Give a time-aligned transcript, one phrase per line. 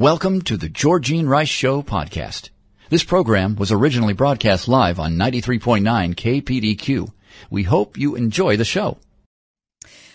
[0.00, 2.48] Welcome to the Georgene Rice Show podcast.
[2.88, 7.12] This program was originally broadcast live on 93.9 KPDQ.
[7.50, 8.96] We hope you enjoy the show.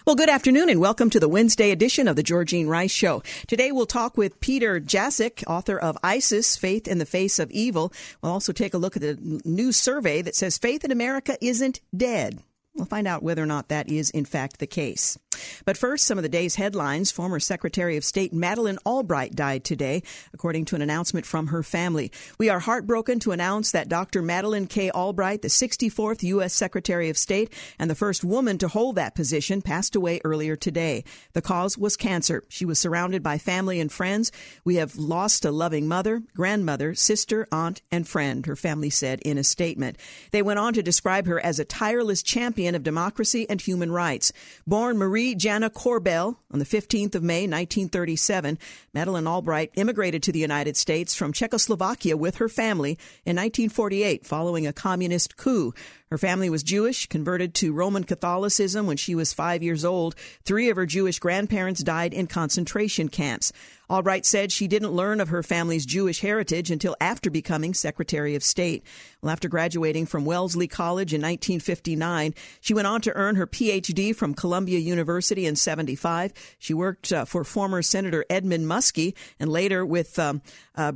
[0.03, 3.21] Well, good afternoon and welcome to the Wednesday edition of the Georgene Rice Show.
[3.45, 7.93] Today we'll talk with Peter Jasek, author of ISIS, Faith in the Face of Evil.
[8.23, 11.79] We'll also take a look at the new survey that says faith in America isn't
[11.95, 12.39] dead.
[12.73, 15.19] We'll find out whether or not that is in fact the case.
[15.65, 17.11] But first, some of the day's headlines.
[17.11, 22.11] Former Secretary of State Madeleine Albright died today, according to an announcement from her family.
[22.37, 24.21] We are heartbroken to announce that Dr.
[24.21, 24.91] Madeleine K.
[24.91, 26.53] Albright, the 64th U.S.
[26.53, 31.03] Secretary of State and the first woman to hold that position, passed away earlier today.
[31.33, 32.43] The cause was cancer.
[32.49, 34.31] She was surrounded by family and friends.
[34.63, 39.37] We have lost a loving mother, grandmother, sister, aunt, and friend, her family said in
[39.37, 39.97] a statement.
[40.31, 44.31] They went on to describe her as a tireless champion of democracy and human rights.
[44.67, 48.59] Born Marie Jana Korbel on the 15th of May, 1937.
[48.93, 52.91] Madeleine Albright immigrated to the United States from Czechoslovakia with her family
[53.25, 55.73] in 1948 following a communist coup.
[56.11, 60.15] Her family was Jewish, converted to Roman Catholicism when she was five years old.
[60.43, 63.51] Three of her Jewish grandparents died in concentration camps.
[63.89, 68.43] Albright said she didn't learn of her family's Jewish heritage until after becoming Secretary of
[68.43, 68.83] State.
[69.21, 74.15] Well, after graduating from Wellesley College in 1959, she went on to earn her PhD
[74.15, 76.33] from Columbia University in 75.
[76.59, 80.41] She worked uh, for former Senator Edmund Muskie and later with um,
[80.75, 80.91] uh,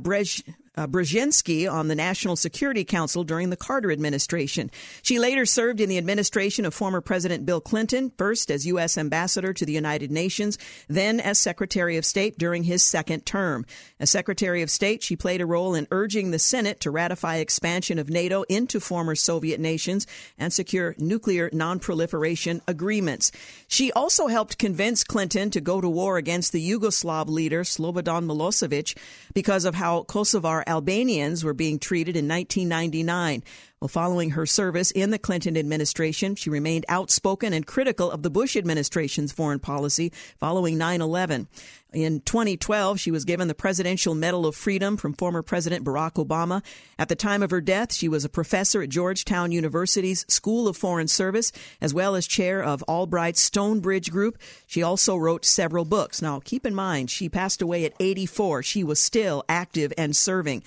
[0.76, 4.70] uh, Brzezinski on the National Security Council during the Carter administration.
[5.02, 8.96] She later served in the administration of former President Bill Clinton, first as U.S.
[8.96, 10.58] Ambassador to the United Nations,
[10.88, 13.66] then as Secretary of State during his second term.
[13.98, 17.98] As Secretary of State, she played a role in urging the Senate to ratify expansion
[17.98, 20.06] of NATO into former Soviet nations
[20.38, 23.32] and secure nuclear nonproliferation agreements.
[23.66, 28.96] She also helped convince Clinton to go to war against the Yugoslav leader Slobodan Milosevic
[29.34, 33.42] because of how Kosovar Albanians were being treated in 1999.
[33.80, 38.30] Well, following her service in the Clinton administration, she remained outspoken and critical of the
[38.30, 41.48] Bush administration's foreign policy following 9 11.
[41.92, 46.62] In 2012, she was given the Presidential Medal of Freedom from former President Barack Obama.
[46.98, 50.76] At the time of her death, she was a professor at Georgetown University's School of
[50.76, 54.38] Foreign Service, as well as chair of Albright's Stonebridge Group.
[54.66, 56.22] She also wrote several books.
[56.22, 58.62] Now, keep in mind, she passed away at 84.
[58.62, 60.62] She was still active and serving.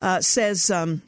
[0.00, 1.02] Uh, says um,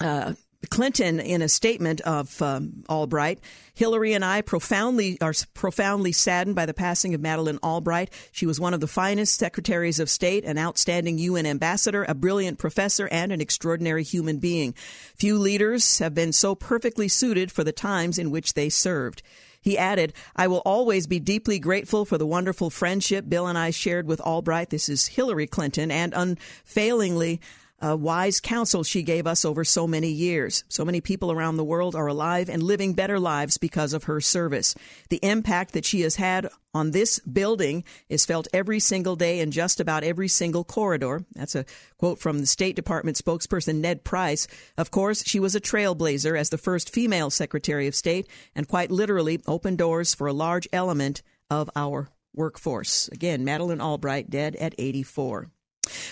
[0.00, 0.32] uh,
[0.66, 3.40] Clinton, in a statement of um, Albright,
[3.74, 8.12] Hillary and I profoundly are profoundly saddened by the passing of Madeleine Albright.
[8.30, 12.58] She was one of the finest secretaries of state, an outstanding UN ambassador, a brilliant
[12.58, 14.74] professor, and an extraordinary human being.
[15.16, 19.22] Few leaders have been so perfectly suited for the times in which they served.
[19.64, 23.70] He added, I will always be deeply grateful for the wonderful friendship Bill and I
[23.70, 24.68] shared with Albright.
[24.68, 27.40] This is Hillary Clinton, and unfailingly
[27.84, 30.64] uh, wise counsel she gave us over so many years.
[30.68, 34.20] So many people around the world are alive and living better lives because of her
[34.20, 34.74] service.
[35.10, 39.50] The impact that she has had on this building is felt every single day in
[39.50, 41.24] just about every single corridor.
[41.34, 41.66] That's a
[41.98, 44.46] quote from the State Department spokesperson Ned Price.
[44.78, 48.90] Of course, she was a trailblazer as the first female Secretary of State and quite
[48.90, 53.08] literally opened doors for a large element of our workforce.
[53.08, 55.50] Again, Madeleine Albright dead at 84.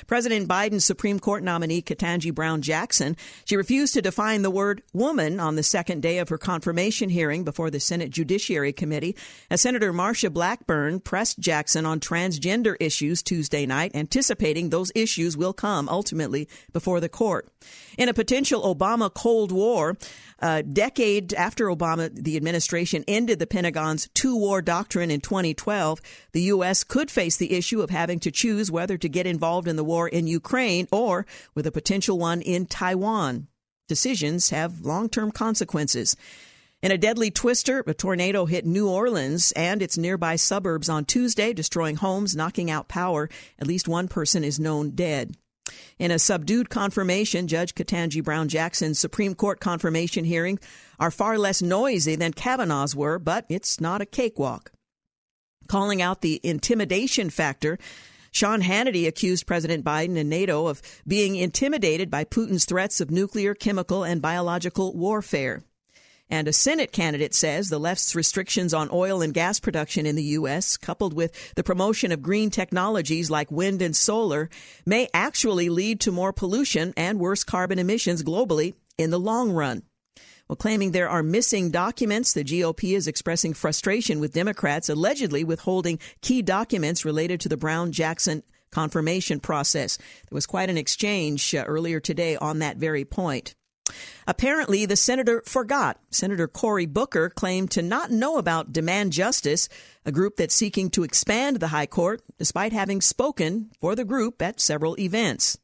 [0.07, 5.41] President Biden's Supreme Court nominee, Ketanji Brown Jackson, she refused to define the word woman
[5.41, 9.17] on the second day of her confirmation hearing before the Senate Judiciary Committee,
[9.51, 15.53] as Senator Marsha Blackburn pressed Jackson on transgender issues Tuesday night, anticipating those issues will
[15.53, 17.49] come ultimately before the court.
[17.97, 19.97] In a potential Obama Cold War,
[20.43, 26.03] a decade after Obama, the administration ended the Pentagon's two war doctrine in 2012,
[26.33, 26.83] the U.S.
[26.83, 30.09] could face the issue of having to choose whether to get involved in the war
[30.09, 33.47] in Ukraine or with a potential one in Taiwan.
[33.87, 36.17] Decisions have long term consequences.
[36.83, 41.53] In a deadly twister, a tornado hit New Orleans and its nearby suburbs on Tuesday,
[41.53, 43.31] destroying homes, knocking out power.
[43.61, 45.37] At least one person is known dead.
[45.99, 50.59] In a subdued confirmation, Judge Ketanji Brown Jackson's Supreme Court confirmation hearing
[50.99, 54.73] are far less noisy than Kavanaugh's were, but it's not a cakewalk.
[55.69, 57.79] Calling out the intimidation factor,
[58.33, 63.55] Sean Hannity accused President Biden and NATO of being intimidated by Putin's threats of nuclear,
[63.55, 65.63] chemical, and biological warfare.
[66.33, 70.25] And a Senate candidate says the left's restrictions on oil and gas production in the
[70.41, 74.49] U.S., coupled with the promotion of green technologies like wind and solar,
[74.87, 79.83] may actually lead to more pollution and worse carbon emissions globally in the long run.
[80.49, 85.99] Well, claiming there are missing documents, the GOP is expressing frustration with Democrats allegedly withholding
[86.23, 89.99] key documents related to the Brown Jackson confirmation process.
[89.99, 93.55] There was quite an exchange uh, earlier today on that very point.
[94.27, 95.99] Apparently, the senator forgot.
[96.11, 99.69] Senator Cory Booker claimed to not know about Demand Justice,
[100.07, 104.41] a group that's seeking to expand the High Court, despite having spoken for the group
[104.41, 105.59] at several events.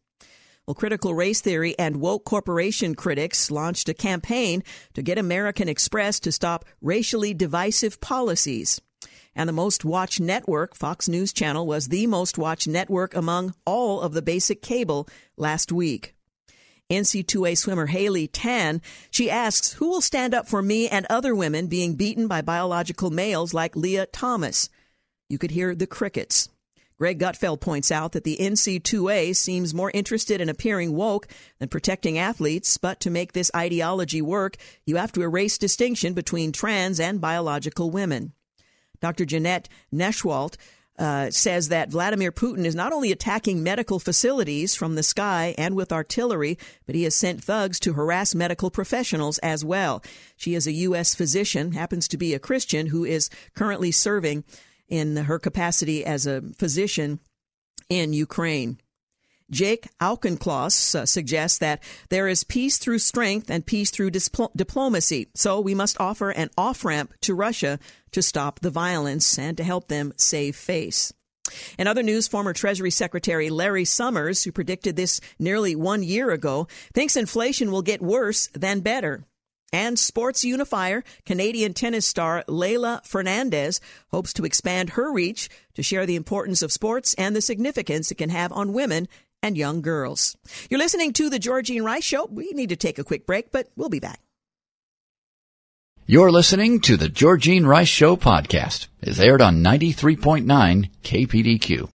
[0.66, 4.62] Well, critical race theory and woke corporation critics launched a campaign
[4.92, 8.80] to get American Express to stop racially divisive policies.
[9.34, 14.00] And the most watched network, Fox News Channel, was the most watched network among all
[14.00, 16.14] of the basic cable last week.
[16.90, 18.80] NC2A swimmer Haley Tan,
[19.10, 23.10] she asks, Who will stand up for me and other women being beaten by biological
[23.10, 24.70] males like Lia Thomas?
[25.28, 26.48] You could hear the crickets.
[26.96, 32.18] Greg Gutfeld points out that the NC2A seems more interested in appearing woke than protecting
[32.18, 37.20] athletes, but to make this ideology work, you have to erase distinction between trans and
[37.20, 38.32] biological women.
[39.00, 39.24] Dr.
[39.26, 40.56] Janette Nesheiwat
[40.98, 45.74] uh, says that Vladimir Putin is not only attacking medical facilities from the sky and
[45.74, 50.02] with artillery, but he has sent thugs to harass medical professionals as well.
[50.36, 51.14] She is a U.S.
[51.14, 54.44] physician, happens to be a Christian, who is currently serving
[54.88, 57.20] in her capacity as a physician
[57.88, 58.78] in Ukraine.
[59.50, 65.28] Jake Auchincloss uh, suggests that there is peace through strength and peace through diplomacy.
[65.34, 67.78] So we must offer an off ramp to Russia
[68.12, 71.12] to stop the violence and to help them save face.
[71.78, 76.68] In other news, former Treasury Secretary Larry Summers, who predicted this nearly one year ago,
[76.92, 79.24] thinks inflation will get worse than better.
[79.72, 83.80] And sports unifier, Canadian tennis star Leylah Fernandez
[84.10, 88.16] hopes to expand her reach to share the importance of sports and the significance it
[88.16, 89.08] can have on women
[89.42, 90.36] and young girls.
[90.70, 92.26] You're listening to The Georgene Rice Show.
[92.26, 94.20] We need to take a quick break, but we'll be back.
[96.06, 98.88] You're listening to The Georgene Rice Show podcast.
[99.02, 101.88] It's aired on 93.9 KPDQ.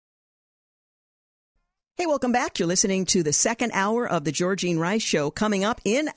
[1.97, 2.59] Hey, welcome back.
[2.59, 6.11] You're listening to the second hour of The Georgene Rice Show coming up in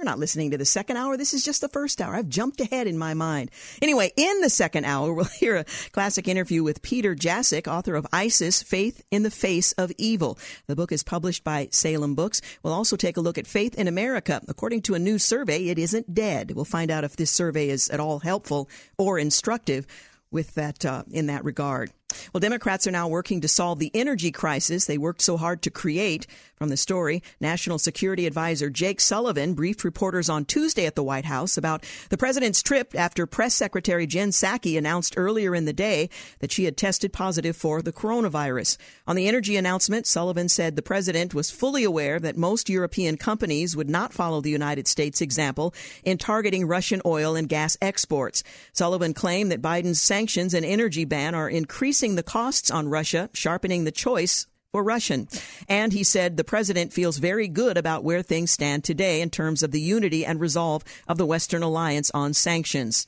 [0.00, 1.18] we're not listening to the second hour.
[1.18, 2.14] This is just the first hour.
[2.14, 3.50] I've jumped ahead in my mind.
[3.82, 8.06] Anyway, in the second hour, we'll hear a classic interview with Peter Jasek, author of
[8.10, 10.38] ISIS, Faith in the Face of Evil.
[10.68, 12.40] The book is published by Salem Books.
[12.62, 14.40] We'll also take a look at faith in America.
[14.48, 16.52] According to a new survey, it isn't dead.
[16.52, 19.86] We'll find out if this survey is at all helpful or instructive
[20.30, 21.92] with that uh, in that regard.
[22.32, 25.70] Well, Democrats are now working to solve the energy crisis they worked so hard to
[25.70, 26.26] create.
[26.56, 31.24] From the story, National Security Advisor Jake Sullivan briefed reporters on Tuesday at the White
[31.24, 36.10] House about the president's trip after Press Secretary Jen Psaki announced earlier in the day
[36.40, 38.76] that she had tested positive for the coronavirus.
[39.06, 43.74] On the energy announcement, Sullivan said the president was fully aware that most European companies
[43.74, 45.74] would not follow the United States example
[46.04, 48.42] in targeting Russian oil and gas exports.
[48.72, 53.84] Sullivan claimed that Biden's sanctions and energy ban are increasing the costs on Russia, sharpening
[53.84, 55.28] the choice for Russian.
[55.68, 59.62] And he said the president feels very good about where things stand today in terms
[59.62, 63.06] of the unity and resolve of the Western alliance on sanctions.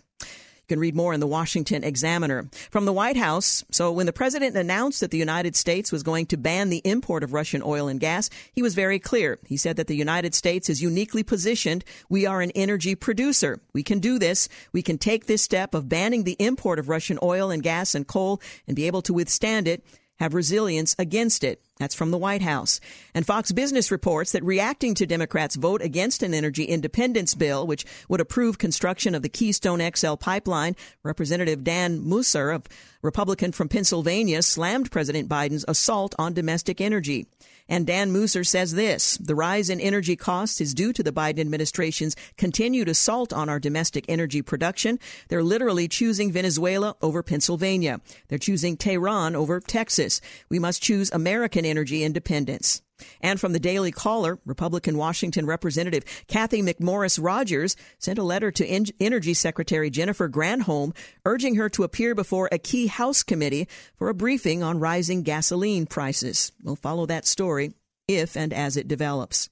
[0.72, 2.48] Can read more in the Washington Examiner.
[2.70, 6.24] From the White House, so when the president announced that the United States was going
[6.28, 9.38] to ban the import of Russian oil and gas, he was very clear.
[9.44, 11.84] He said that the United States is uniquely positioned.
[12.08, 13.60] We are an energy producer.
[13.74, 14.48] We can do this.
[14.72, 18.06] We can take this step of banning the import of Russian oil and gas and
[18.06, 19.84] coal and be able to withstand it
[20.22, 21.60] have resilience against it.
[21.78, 22.80] That's from the White House.
[23.12, 27.84] And Fox Business reports that reacting to Democrats' vote against an energy independence bill, which
[28.08, 32.62] would approve construction of the Keystone XL pipeline, Representative Dan Meuser, a
[33.02, 37.26] Republican from Pennsylvania, slammed President Biden's assault on domestic energy.
[37.72, 41.40] And Dan Meuser says this the rise in energy costs is due to the Biden
[41.40, 44.98] administration's continued assault on our domestic energy production.
[45.28, 48.02] They're literally choosing Venezuela over Pennsylvania.
[48.28, 50.20] They're choosing Tehran over Texas.
[50.50, 52.82] We must choose American energy independence.
[53.20, 58.66] And from the Daily Caller, Republican Washington Representative Cathy McMorris Rodgers sent a letter to
[58.66, 60.94] en- Energy Secretary Jennifer Granholm
[61.24, 65.86] urging her to appear before a key House committee for a briefing on rising gasoline
[65.86, 66.52] prices.
[66.62, 67.74] We'll follow that story
[68.08, 69.48] if and as it develops.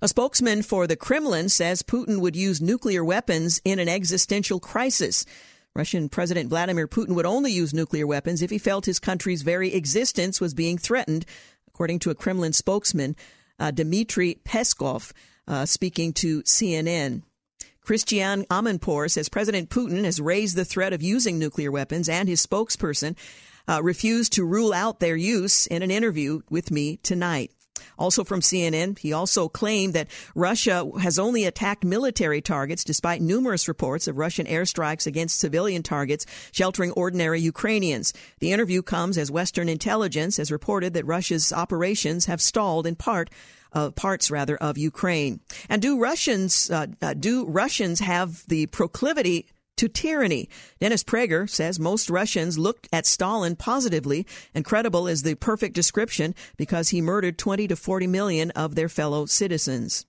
[0.00, 5.24] A spokesman for the Kremlin says Putin would use nuclear weapons in an existential crisis.
[5.74, 9.74] Russian President Vladimir Putin would only use nuclear weapons if he felt his country's very
[9.74, 11.26] existence was being threatened
[11.78, 13.14] according to a Kremlin spokesman,
[13.60, 15.12] uh, Dmitry Peskov,
[15.46, 17.22] uh, speaking to CNN.
[17.82, 22.44] Christiane Amanpour says President Putin has raised the threat of using nuclear weapons, and his
[22.44, 23.16] spokesperson
[23.68, 27.52] uh, refused to rule out their use in an interview with me tonight.
[27.98, 33.68] Also from CNN, he also claimed that Russia has only attacked military targets despite numerous
[33.68, 38.12] reports of Russian airstrikes against civilian targets sheltering ordinary Ukrainians.
[38.40, 43.30] The interview comes as Western intelligence has reported that Russia's operations have stalled in part
[43.72, 45.40] uh, parts rather of Ukraine.
[45.68, 49.46] And do Russians uh, uh, do Russians have the proclivity
[49.78, 50.48] to tyranny.
[50.80, 56.34] Dennis Prager says most Russians looked at Stalin positively, and credible is the perfect description
[56.56, 60.04] because he murdered 20 to 40 million of their fellow citizens.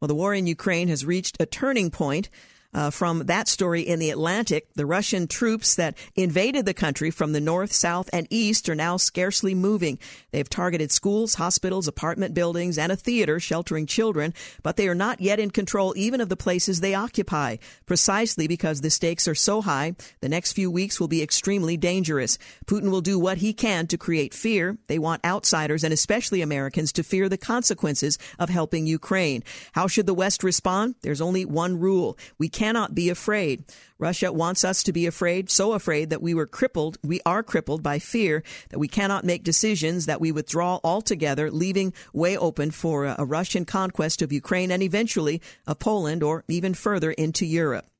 [0.00, 2.28] Well, the war in Ukraine has reached a turning point.
[2.74, 7.32] Uh, from that story in the Atlantic, the Russian troops that invaded the country from
[7.32, 9.98] the north, south, and east are now scarcely moving.
[10.30, 15.20] They've targeted schools, hospitals, apartment buildings, and a theater sheltering children, but they are not
[15.20, 17.58] yet in control even of the places they occupy.
[17.84, 22.38] Precisely because the stakes are so high, the next few weeks will be extremely dangerous.
[22.64, 24.78] Putin will do what he can to create fear.
[24.86, 29.44] They want outsiders and especially Americans to fear the consequences of helping Ukraine.
[29.72, 30.94] How should the West respond?
[31.02, 32.16] There's only one rule.
[32.38, 33.64] We can't cannot be afraid.
[33.98, 37.82] Russia wants us to be afraid, so afraid that we were crippled, we are crippled
[37.82, 43.06] by fear that we cannot make decisions, that we withdraw altogether, leaving way open for
[43.06, 47.91] a, Russian conquest of Ukraine and eventually of Poland or even further into Europe.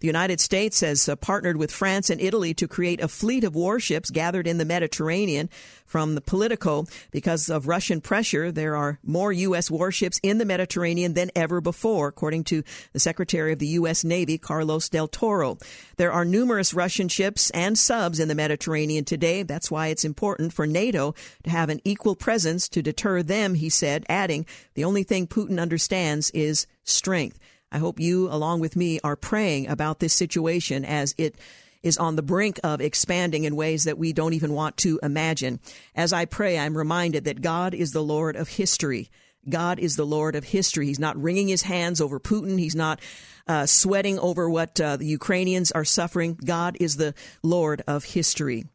[0.00, 3.54] The United States has uh, partnered with France and Italy to create a fleet of
[3.54, 5.48] warships gathered in the Mediterranean
[5.86, 6.86] from the Politico.
[7.12, 9.70] Because of Russian pressure, there are more U.S.
[9.70, 14.02] warships in the Mediterranean than ever before, according to the Secretary of the U.S.
[14.02, 15.58] Navy, Carlos del Toro.
[15.98, 19.44] There are numerous Russian ships and subs in the Mediterranean today.
[19.44, 21.14] That's why it's important for NATO
[21.44, 25.60] to have an equal presence to deter them, he said, adding, the only thing Putin
[25.60, 27.38] understands is strength.
[27.72, 31.36] I hope you, along with me, are praying about this situation as it
[31.82, 35.58] is on the brink of expanding in ways that we don't even want to imagine.
[35.96, 39.10] As I pray, I'm reminded that God is the Lord of history.
[39.48, 40.86] God is the Lord of history.
[40.86, 42.58] He's not wringing his hands over Putin.
[42.58, 43.00] He's not
[43.48, 46.38] uh, sweating over what uh, the Ukrainians are suffering.
[46.44, 48.66] God is the Lord of history.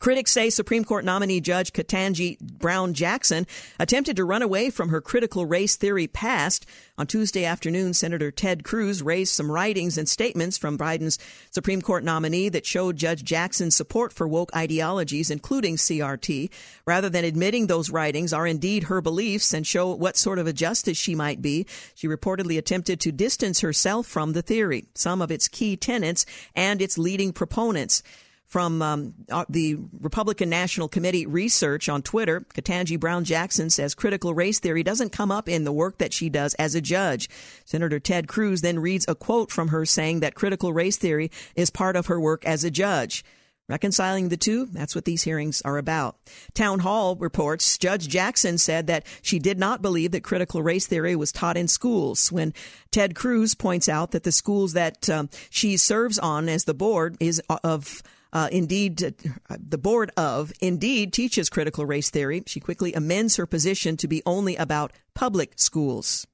[0.00, 3.46] Critics say Supreme Court nominee Judge Ketanji Brown Jackson
[3.80, 6.66] attempted to run away from her critical race theory past.
[6.98, 11.18] On Tuesday afternoon, Senator Ted Cruz raised some writings and statements from Biden's
[11.50, 16.50] Supreme Court nominee that showed Judge Jackson's support for woke ideologies, including CRT.
[16.86, 20.52] Rather than admitting those writings are indeed her beliefs and show what sort of a
[20.52, 25.30] justice she might be, she reportedly attempted to distance herself from the theory, some of
[25.30, 28.02] its key tenets, and its leading proponents
[28.46, 34.34] from um, uh, the Republican National Committee research on Twitter, Ketanji Brown Jackson says critical
[34.34, 37.28] race theory doesn't come up in the work that she does as a judge.
[37.64, 41.70] Senator Ted Cruz then reads a quote from her saying that critical race theory is
[41.70, 43.24] part of her work as a judge.
[43.66, 46.16] Reconciling the two, that's what these hearings are about.
[46.52, 51.16] Town Hall reports Judge Jackson said that she did not believe that critical race theory
[51.16, 52.30] was taught in schools.
[52.30, 52.52] When
[52.90, 57.16] Ted Cruz points out that the schools that um, she serves on as the board
[57.20, 58.02] is of
[58.34, 62.42] uh, indeed, uh, the board of Indeed teaches critical race theory.
[62.46, 66.26] She quickly amends her position to be only about public schools.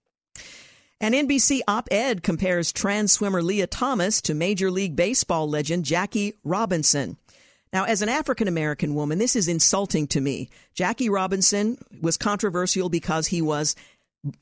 [1.03, 6.35] An NBC op ed compares trans swimmer Lia Thomas to Major League Baseball legend Jackie
[6.43, 7.19] Robinson.
[7.73, 10.49] Now, as an African American woman, this is insulting to me.
[10.75, 13.77] Jackie Robinson was controversial because he was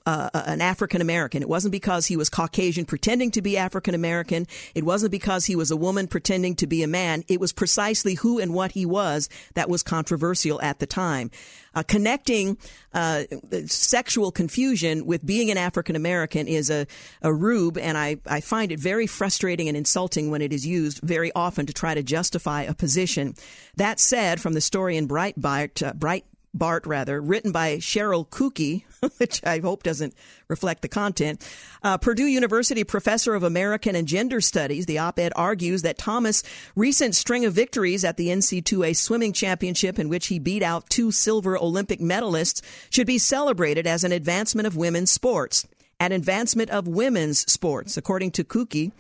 [0.06, 1.42] uh, an African American.
[1.42, 4.47] It wasn't because he was Caucasian pretending to be African American.
[4.75, 7.23] It wasn't because he was a woman pretending to be a man.
[7.28, 11.30] It was precisely who and what he was that was controversial at the time.
[11.75, 12.58] Uh, connecting
[12.92, 13.23] uh,
[13.66, 16.87] sexual confusion with being an African American is a,
[17.23, 21.00] a rube, and I, I find it very frustrating and insulting when it is used
[21.02, 23.35] very often to try to justify a position.
[23.76, 26.25] That said, from the story in Breitbart, uh, Bright
[26.55, 28.87] Bart, rather, written by Cheryl Cooky,
[29.19, 30.14] which I hope doesn't
[30.49, 31.47] reflect the content.
[31.83, 36.43] Uh, Purdue University professor of American and Gender Studies, the op ed argues that Thomas'
[36.75, 41.11] recent string of victories at the NC2A swimming championship, in which he beat out two
[41.11, 45.67] silver Olympic medalists, should be celebrated as an advancement of women's sports.
[46.00, 48.93] An advancement of women's sports, according to Cooky.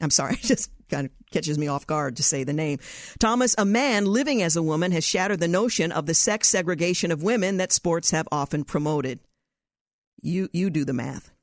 [0.00, 2.78] I'm sorry, just kind of catches me off guard to say the name.
[3.18, 7.10] Thomas, a man living as a woman, has shattered the notion of the sex segregation
[7.10, 9.18] of women that sports have often promoted.
[10.22, 11.33] You, you do the math.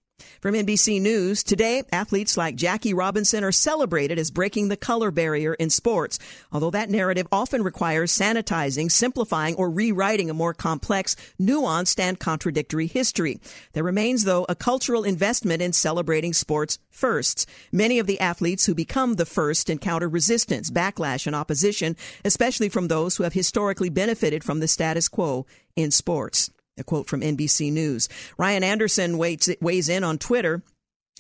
[0.41, 5.53] From NBC News, today, athletes like Jackie Robinson are celebrated as breaking the color barrier
[5.53, 6.17] in sports,
[6.51, 12.87] although that narrative often requires sanitizing, simplifying, or rewriting a more complex, nuanced, and contradictory
[12.87, 13.39] history.
[13.73, 17.45] There remains, though, a cultural investment in celebrating sports firsts.
[17.71, 22.87] Many of the athletes who become the first encounter resistance, backlash, and opposition, especially from
[22.87, 26.51] those who have historically benefited from the status quo in sports.
[26.77, 28.07] A quote from NBC News.
[28.37, 30.63] Ryan Anderson weighs, in on Twitter.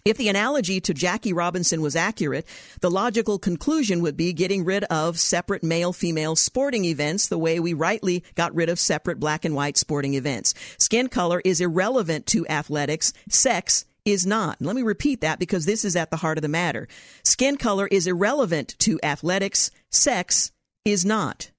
[0.03, 2.47] If the analogy to Jackie Robinson was accurate,
[2.79, 7.59] the logical conclusion would be getting rid of separate male female sporting events the way
[7.59, 10.55] we rightly got rid of separate black and white sporting events.
[10.79, 13.13] Skin color is irrelevant to athletics.
[13.29, 14.57] Sex is not.
[14.59, 16.87] Let me repeat that because this is at the heart of the matter.
[17.23, 19.69] Skin color is irrelevant to athletics.
[19.91, 20.51] Sex
[20.83, 21.50] is not.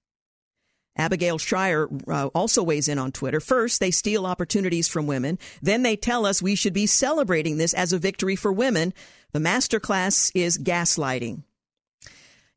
[0.97, 3.41] Abigail Shrier uh, also weighs in on Twitter.
[3.41, 5.39] First, they steal opportunities from women.
[5.63, 8.93] Then they tell us we should be celebrating this as a victory for women.
[9.33, 11.43] The masterclass is gaslighting.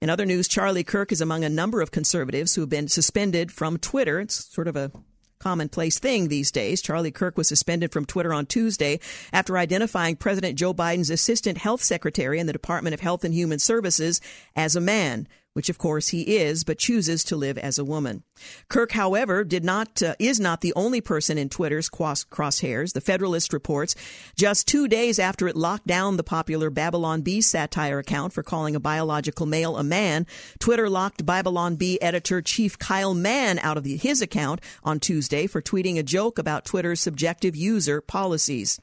[0.01, 3.51] In other news, Charlie Kirk is among a number of conservatives who have been suspended
[3.51, 4.19] from Twitter.
[4.19, 4.91] It's sort of a
[5.39, 6.81] commonplace thing these days.
[6.81, 8.99] Charlie Kirk was suspended from Twitter on Tuesday
[9.31, 13.59] after identifying President Joe Biden's assistant health secretary in the Department of Health and Human
[13.59, 14.19] Services
[14.55, 18.23] as a man which of course he is, but chooses to live as a woman.
[18.67, 22.91] Kirk, however, did not uh, is not the only person in Twitter's cross- crosshairs.
[22.91, 23.95] The Federalist reports
[24.35, 28.75] just two days after it locked down the popular Babylon Bee satire account for calling
[28.75, 30.27] a biological male a man,
[30.59, 35.47] Twitter locked Babylon Bee editor chief Kyle Mann out of the, his account on Tuesday
[35.47, 38.77] for tweeting a joke about Twitter's subjective user policies.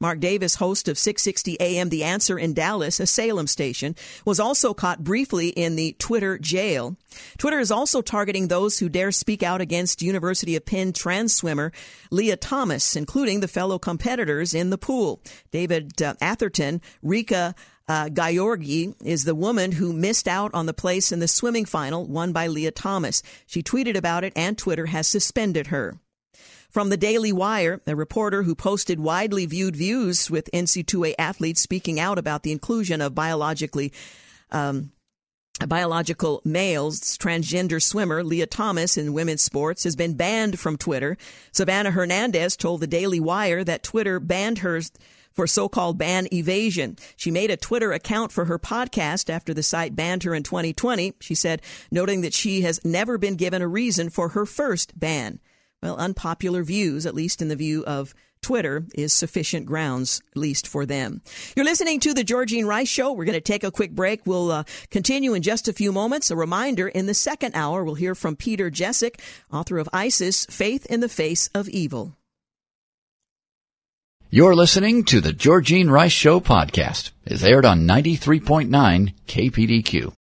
[0.00, 4.74] Mark Davis, host of 660 AM The Answer in Dallas, a Salem station, was also
[4.74, 6.96] caught briefly in the Twitter jail.
[7.38, 11.72] Twitter is also targeting those who dare speak out against University of Penn trans swimmer
[12.10, 15.20] Lia Thomas, including the fellow competitors in the pool.
[15.50, 17.54] David uh, Atherton, Rika
[17.88, 18.08] uh,
[19.04, 22.46] is the woman who missed out on the place in the swimming final won by
[22.48, 23.22] Lia Thomas.
[23.46, 25.98] She tweeted about it and Twitter has suspended her.
[26.70, 31.98] From the Daily Wire, a reporter who posted widely viewed views with NC2A athletes speaking
[31.98, 33.92] out about the inclusion of biologically
[34.50, 34.92] um,
[35.66, 41.16] biological males, transgender swimmer Lia Thomas in women's sports has been banned from Twitter.
[41.52, 44.80] Savannah Hernandez told the Daily Wire that Twitter banned her
[45.32, 46.96] for so-called ban evasion.
[47.14, 51.14] She made a Twitter account for her podcast after the site banned her in 2020.
[51.20, 55.40] She said, noting that she has never been given a reason for her first ban
[55.82, 60.66] well, unpopular views, at least in the view of Twitter, is sufficient grounds, at least
[60.66, 61.20] for them.
[61.56, 63.12] You're listening to the Georgene Rice Show.
[63.12, 64.26] We're going to take a quick break.
[64.26, 66.30] We'll uh, continue in just a few moments.
[66.30, 69.20] A reminder in the second hour, we'll hear from Peter Jasek,
[69.52, 72.16] author of ISIS Faith in the Face of Evil.
[74.28, 77.12] You're listening to the Georgene Rice Show podcast.
[77.24, 80.15] It's aired on 93.9 KPDQ.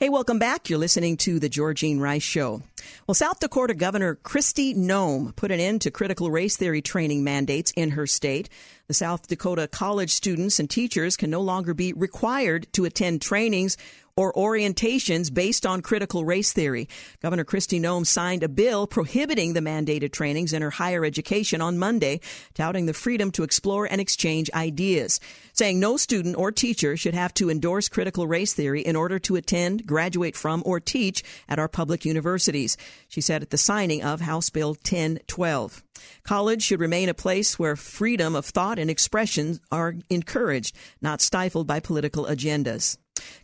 [0.00, 0.70] Hey, welcome back.
[0.70, 2.62] You're listening to the Georgene Rice Show.
[3.08, 7.72] Well, South Dakota Governor Kristi Noem put an end to critical race theory training mandates
[7.74, 8.48] in her state.
[8.86, 13.76] The South Dakota college students and teachers can no longer be required to attend trainings
[14.18, 16.88] or orientations based on critical race theory.
[17.22, 21.78] Governor Kristi Noem signed a bill prohibiting the mandated trainings in her higher education on
[21.78, 22.20] Monday,
[22.52, 25.20] touting the freedom to explore and exchange ideas,
[25.52, 29.36] saying no student or teacher should have to endorse critical race theory in order to
[29.36, 32.76] attend, graduate from, or teach at our public universities.
[33.06, 35.84] She said at the signing of House Bill 1012.
[36.24, 41.68] College should remain a place where freedom of thought and expression are encouraged, not stifled
[41.68, 42.98] by political agendas.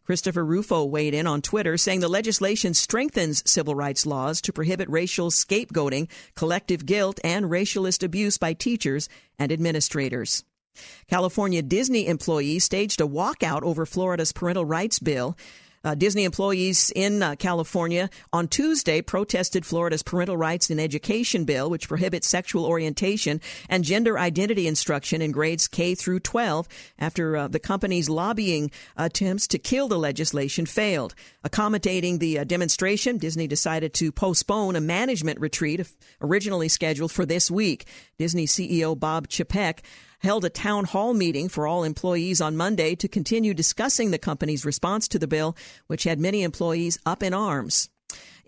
[0.04, 4.88] Christopher Rufo weighed in on Twitter saying the legislation strengthens civil rights laws to prohibit
[4.90, 9.08] racial scapegoating, collective guilt, and racialist abuse by teachers
[9.38, 10.44] and administrators.
[11.08, 15.37] California Disney employees staged a walkout over Florida's parental rights bill.
[15.85, 21.68] Uh, Disney employees in uh, California on Tuesday protested Florida's parental rights in education bill,
[21.68, 26.68] which prohibits sexual orientation and gender identity instruction in grades K through 12
[26.99, 31.14] after uh, the company's lobbying attempts to kill the legislation failed.
[31.44, 35.87] Accommodating the uh, demonstration, Disney decided to postpone a management retreat
[36.23, 37.87] originally scheduled for this week.
[38.18, 39.81] Disney CEO Bob Chapek
[40.20, 44.64] held a town hall meeting for all employees on Monday to continue discussing the company's
[44.64, 47.88] response to the bill, which had many employees up in arms.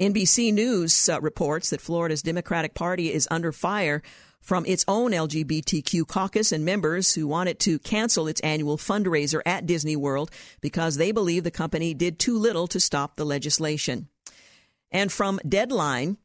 [0.00, 4.02] NBC News uh, reports that Florida's Democratic Party is under fire
[4.40, 9.40] from its own LGBTQ caucus and members who want it to cancel its annual fundraiser
[9.44, 14.08] at Disney World because they believe the company did too little to stop the legislation.
[14.92, 16.18] And from Deadline,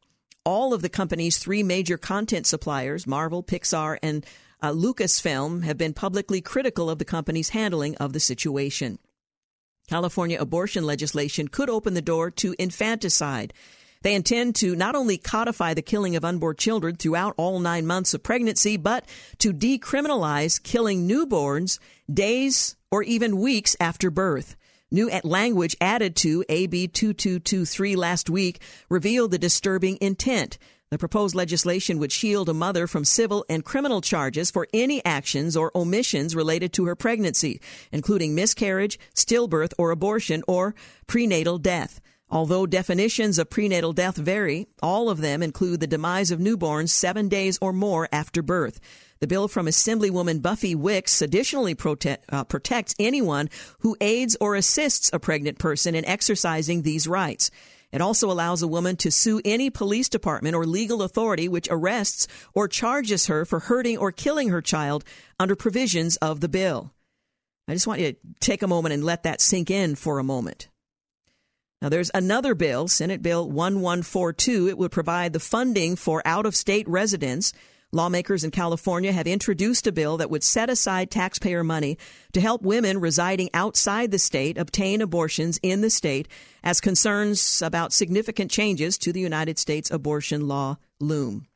[0.44, 4.24] all of the company's three major content suppliers, Marvel, Pixar, and
[4.62, 8.98] uh, Lucasfilm have been publicly critical of the company's handling of the situation.
[9.88, 13.52] California abortion legislation could open the door to infanticide.
[14.02, 18.14] They intend to not only codify the killing of unborn children throughout all nine months
[18.14, 19.04] of pregnancy, but
[19.38, 21.78] to decriminalize killing newborns
[22.12, 24.56] days or even weeks after birth.
[24.90, 30.58] New language added to AB 2223 last week revealed the disturbing intent.
[30.92, 35.56] The proposed legislation would shield a mother from civil and criminal charges for any actions
[35.56, 40.74] or omissions related to her pregnancy, including miscarriage, stillbirth or abortion, or
[41.06, 42.02] prenatal death.
[42.28, 47.26] Although definitions of prenatal death vary, all of them include the demise of newborns seven
[47.26, 48.78] days or more after birth.
[49.20, 55.08] The bill from Assemblywoman Buffy Wicks additionally prote- uh, protects anyone who aids or assists
[55.14, 57.50] a pregnant person in exercising these rights.
[57.92, 62.26] It also allows a woman to sue any police department or legal authority which arrests
[62.54, 65.04] or charges her for hurting or killing her child
[65.38, 66.92] under provisions of the bill.
[67.68, 70.24] I just want you to take a moment and let that sink in for a
[70.24, 70.68] moment.
[71.82, 74.68] Now, there's another bill, Senate Bill 1142.
[74.68, 77.52] It would provide the funding for out of state residents
[77.94, 81.98] Lawmakers in California have introduced a bill that would set aside taxpayer money
[82.32, 86.26] to help women residing outside the state obtain abortions in the state
[86.64, 91.46] as concerns about significant changes to the United States abortion law loom.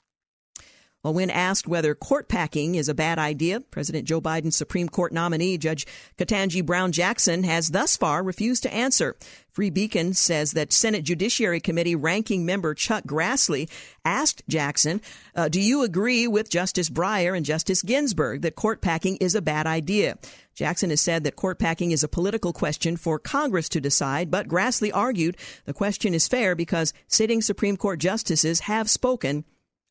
[1.07, 5.13] Well, when asked whether court packing is a bad idea, President Joe Biden's Supreme Court
[5.13, 5.87] nominee, Judge
[6.19, 9.15] Ketanji Brown Jackson, has thus far refused to answer.
[9.53, 13.71] Free Beacon says that Senate Judiciary Committee ranking member Chuck Grassley
[14.05, 15.01] asked Jackson,
[15.37, 19.41] uh, Do you agree with Justice Breyer and Justice Ginsburg that court packing is a
[19.41, 20.19] bad idea?
[20.57, 24.49] Jackson has said that court packing is a political question for Congress to decide, but
[24.49, 29.45] Grassley argued the question is fair because sitting Supreme Court justices have spoken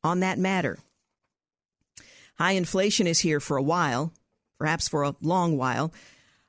[0.03, 0.77] on that matter.
[2.37, 4.13] High inflation is here for a while,
[4.59, 5.93] perhaps for a long while.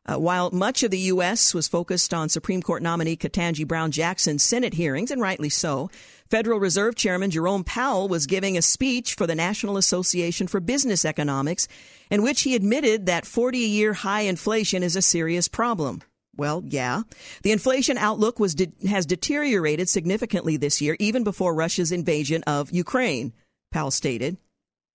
[0.08, 1.52] Uh, while much of the U.S.
[1.52, 5.90] was focused on Supreme Court nominee Ketanji Brown Jackson's Senate hearings, and rightly so,
[6.30, 11.04] Federal Reserve Chairman Jerome Powell was giving a speech for the National Association for Business
[11.04, 11.66] Economics
[12.10, 16.02] in which he admitted that 40 year high inflation is a serious problem.
[16.36, 17.02] Well, yeah.
[17.42, 22.70] The inflation outlook was de- has deteriorated significantly this year, even before Russia's invasion of
[22.70, 23.32] Ukraine,
[23.72, 24.36] Powell stated.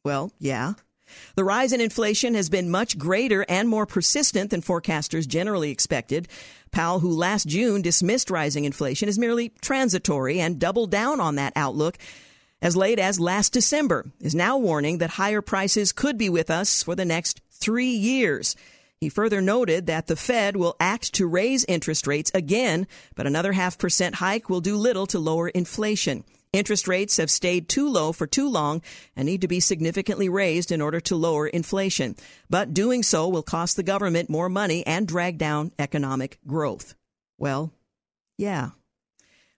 [0.03, 0.73] Well, yeah.
[1.35, 6.27] The rise in inflation has been much greater and more persistent than forecasters generally expected.
[6.71, 11.53] Powell, who last June dismissed rising inflation as merely transitory and doubled down on that
[11.55, 11.97] outlook
[12.61, 16.83] as late as last December, is now warning that higher prices could be with us
[16.83, 18.55] for the next three years.
[18.99, 23.51] He further noted that the Fed will act to raise interest rates again, but another
[23.51, 26.23] half percent hike will do little to lower inflation.
[26.53, 28.81] Interest rates have stayed too low for too long
[29.15, 32.15] and need to be significantly raised in order to lower inflation.
[32.49, 36.93] But doing so will cost the government more money and drag down economic growth.
[37.37, 37.71] Well,
[38.37, 38.71] yeah.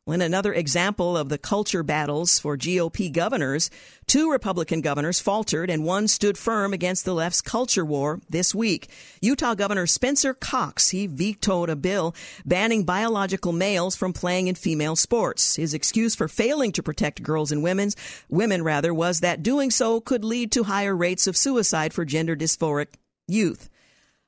[0.05, 3.69] In another example of the culture battles for GOP governors,
[4.05, 8.89] two Republican governors faltered and one stood firm against the left's culture war this week.
[9.21, 12.13] Utah Governor Spencer Cox, he vetoed a bill
[12.45, 15.55] banning biological males from playing in female sports.
[15.55, 17.95] His excuse for failing to protect girls and women's
[18.27, 22.35] women rather was that doing so could lead to higher rates of suicide for gender
[22.35, 22.87] dysphoric
[23.29, 23.69] youth.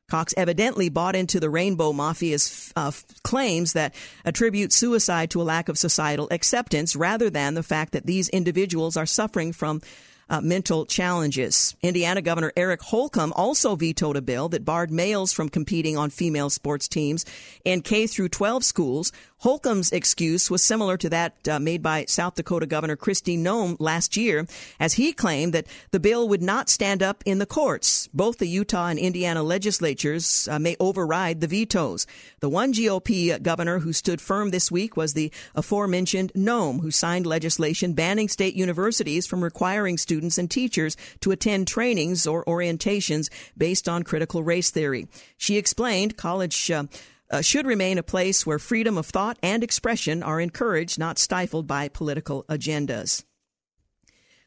[0.07, 2.91] Cox evidently bought into the Rainbow Mafia's uh,
[3.23, 8.05] claims that attribute suicide to a lack of societal acceptance rather than the fact that
[8.05, 9.81] these individuals are suffering from
[10.29, 11.75] uh, mental challenges.
[11.81, 16.49] Indiana Governor Eric Holcomb also vetoed a bill that barred males from competing on female
[16.49, 17.25] sports teams
[17.63, 19.11] in K through 12 schools.
[19.45, 24.17] Holcomb's excuse was similar to that uh, made by South Dakota Governor Kristi Noem last
[24.17, 24.47] year,
[24.79, 28.09] as he claimed that the bill would not stand up in the courts.
[28.11, 32.07] Both the Utah and Indiana legislatures uh, may override the vetoes.
[32.39, 37.27] The one GOP governor who stood firm this week was the aforementioned Noem, who signed
[37.27, 43.87] legislation banning state universities from requiring students and teachers to attend trainings or orientations based
[43.87, 45.07] on critical race theory.
[45.37, 46.85] She explained college uh,
[47.31, 51.67] uh, should remain a place where freedom of thought and expression are encouraged, not stifled
[51.67, 53.23] by political agendas.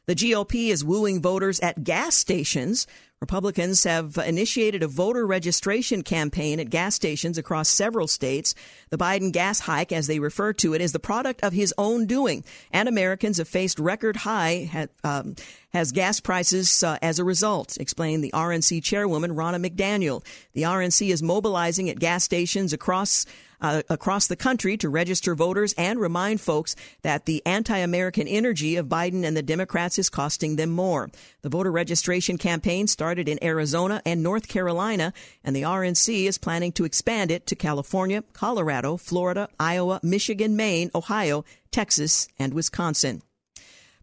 [0.09, 2.87] The GOP is wooing voters at gas stations.
[3.21, 8.55] Republicans have initiated a voter registration campaign at gas stations across several states.
[8.89, 12.07] The Biden gas hike, as they refer to it, is the product of his own
[12.07, 15.35] doing, and Americans have faced record high um,
[15.69, 20.25] has gas prices uh, as a result, explained the RNC chairwoman Ronna McDaniel.
[20.53, 23.25] The RNC is mobilizing at gas stations across
[23.61, 28.87] uh, across the country to register voters and remind folks that the anti-American energy of
[28.87, 31.09] Biden and the Democrats is costing them more.
[31.41, 36.71] The voter registration campaign started in Arizona and North Carolina, and the RNC is planning
[36.73, 43.21] to expand it to California, Colorado, Florida, Iowa, Michigan, Maine, Ohio, Texas, and Wisconsin.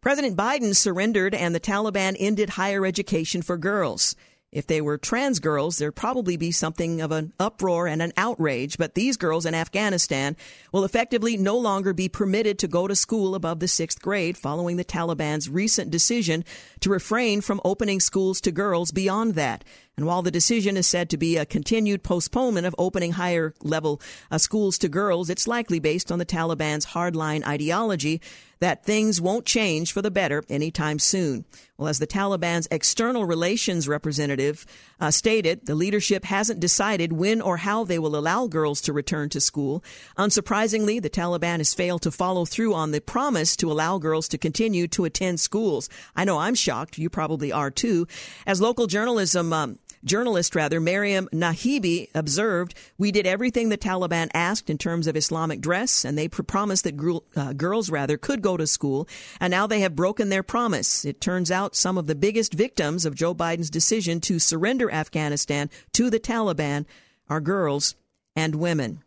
[0.07, 4.15] President Biden surrendered and the Taliban ended higher education for girls.
[4.53, 8.79] If they were trans girls, there'd probably be something of an uproar and an outrage,
[8.79, 10.37] but these girls in Afghanistan
[10.71, 14.77] will effectively no longer be permitted to go to school above the sixth grade following
[14.77, 16.45] the Taliban's recent decision
[16.79, 19.65] to refrain from opening schools to girls beyond that.
[19.97, 23.99] And while the decision is said to be a continued postponement of opening higher level
[24.31, 28.21] uh, schools to girls, it's likely based on the Taliban's hardline ideology
[28.61, 31.47] that things won't change for the better anytime soon.
[31.79, 34.67] Well, as the Taliban's external relations representative
[35.01, 39.29] uh, stated, the leadership hasn't decided when or how they will allow girls to return
[39.31, 39.85] to school.
[40.19, 44.39] Unsurprisingly, the Taliban has failed to follow through on the promise to allow girls to
[44.39, 45.89] continue to attend schools.
[46.15, 46.99] I know I'm shocked.
[46.99, 48.07] You probably are too.
[48.47, 54.71] As local journalism um, Journalist, rather, Mariam Nahibi observed, We did everything the Taliban asked
[54.71, 58.43] in terms of Islamic dress, and they pr- promised that gr- uh, girls, rather, could
[58.43, 59.09] go to school,
[59.41, 61.05] and now they have broken their promise.
[61.05, 65.71] It turns out some of the biggest victims of Joe Biden's decision to surrender Afghanistan
[65.93, 66.87] to the Taliban
[67.29, 67.95] are girls
[68.35, 69.03] and women.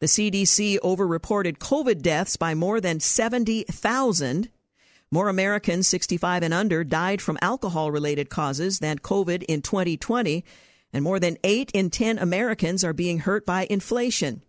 [0.00, 4.48] The CDC overreported COVID deaths by more than 70,000
[5.10, 10.44] more Americans 65 and under died from alcohol related causes than COVID in 2020,
[10.92, 14.42] and more than 8 in 10 Americans are being hurt by inflation.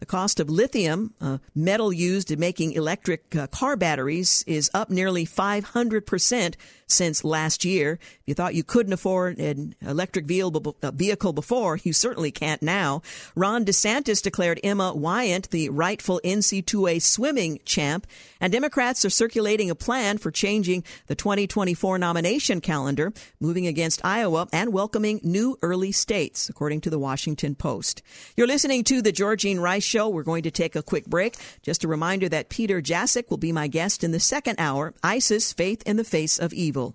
[0.00, 4.88] The cost of lithium, a metal used in making electric uh, car batteries, is up
[4.88, 6.54] nearly 500%
[6.86, 7.98] since last year.
[8.02, 13.02] If you thought you couldn't afford an electric vehicle before, you certainly can't now.
[13.34, 18.06] Ron DeSantis declared Emma Weyant the rightful NC2A swimming champ,
[18.40, 24.48] and Democrats are circulating a plan for changing the 2024 nomination calendar, moving against Iowa
[24.50, 28.02] and welcoming new early states, according to the Washington Post.
[28.34, 30.08] You're listening to the Georgene Rice show.
[30.08, 31.36] We're going to take a quick break.
[31.62, 35.52] Just a reminder that Peter Jasek will be my guest in the second hour ISIS
[35.52, 36.94] Faith in the Face of Evil.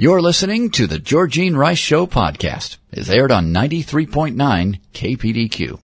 [0.00, 2.76] You're listening to the Georgene Rice Show podcast.
[2.92, 5.80] It's aired on 93.9 KPDQ.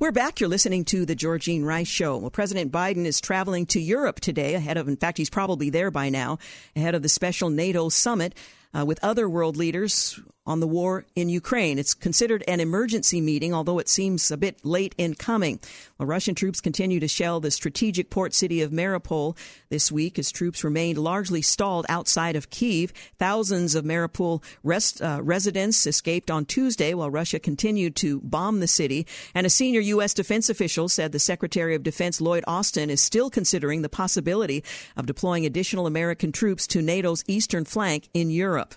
[0.00, 0.40] We're back.
[0.40, 2.16] You're listening to the Georgene Rice Show.
[2.16, 5.92] Well, President Biden is traveling to Europe today ahead of, in fact, he's probably there
[5.92, 6.38] by now,
[6.74, 8.34] ahead of the special NATO summit
[8.76, 11.78] uh, with other world leaders on the war in Ukraine.
[11.78, 15.58] It's considered an emergency meeting, although it seems a bit late in coming.
[15.98, 19.36] Well, Russian troops continue to shell the strategic port city of Mariupol
[19.70, 22.92] this week as troops remained largely stalled outside of Kiev.
[23.18, 28.68] Thousands of Mariupol rest, uh, residents escaped on Tuesday while Russia continued to bomb the
[28.68, 29.06] city.
[29.34, 30.12] And a senior U.S.
[30.12, 34.62] defense official said the Secretary of Defense Lloyd Austin is still considering the possibility
[34.96, 38.74] of deploying additional American troops to NATO's eastern flank in Europe.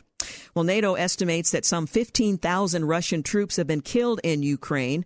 [0.54, 5.06] Well, NATO estimates that some 15,000 Russian troops have been killed in Ukraine.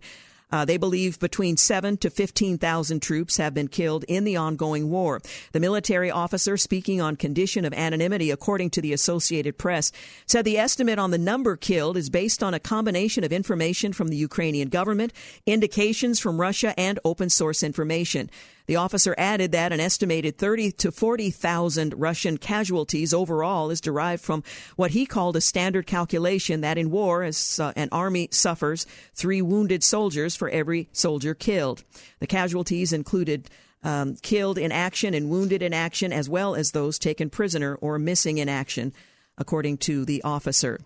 [0.52, 5.20] Uh, they believe between 7 to 15,000 troops have been killed in the ongoing war.
[5.52, 9.90] The military officer speaking on condition of anonymity, according to the Associated Press,
[10.26, 14.08] said the estimate on the number killed is based on a combination of information from
[14.08, 15.14] the Ukrainian government,
[15.46, 18.28] indications from Russia, and open source information.
[18.66, 24.44] The officer added that an estimated 30 to 40,000 Russian casualties overall is derived from
[24.76, 29.42] what he called a standard calculation that in war, as uh, an army suffers three
[29.42, 31.82] wounded soldiers for every soldier killed.
[32.20, 33.50] The casualties included
[33.82, 37.98] um, killed in action and wounded in action, as well as those taken prisoner or
[37.98, 38.92] missing in action,
[39.36, 40.78] according to the officer.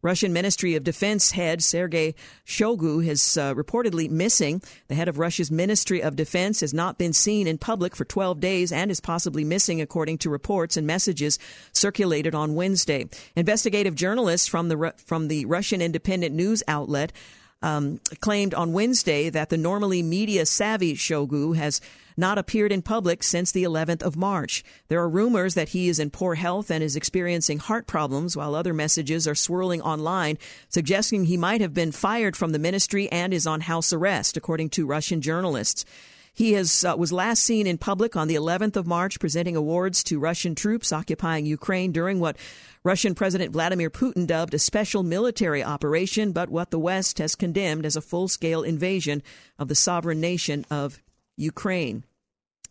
[0.00, 2.14] Russian Ministry of Defense head Sergei
[2.46, 4.62] Shoigu is uh, reportedly missing.
[4.86, 8.38] The head of Russia's Ministry of Defense has not been seen in public for 12
[8.38, 11.38] days and is possibly missing, according to reports and messages
[11.72, 13.06] circulated on Wednesday.
[13.34, 17.12] Investigative journalists from the from the Russian independent news outlet
[17.62, 21.80] um, claimed on Wednesday that the normally media savvy Shoigu has
[22.16, 24.64] not appeared in public since the 11th of March.
[24.88, 28.54] There are rumors that he is in poor health and is experiencing heart problems, while
[28.54, 33.32] other messages are swirling online suggesting he might have been fired from the ministry and
[33.32, 35.84] is on house arrest, according to Russian journalists.
[36.38, 40.04] He has, uh, was last seen in public on the 11th of March presenting awards
[40.04, 42.36] to Russian troops occupying Ukraine during what
[42.84, 47.84] Russian President Vladimir Putin dubbed a special military operation, but what the West has condemned
[47.84, 49.22] as a full scale invasion
[49.58, 50.98] of the sovereign nation of
[51.36, 52.04] Ukraine.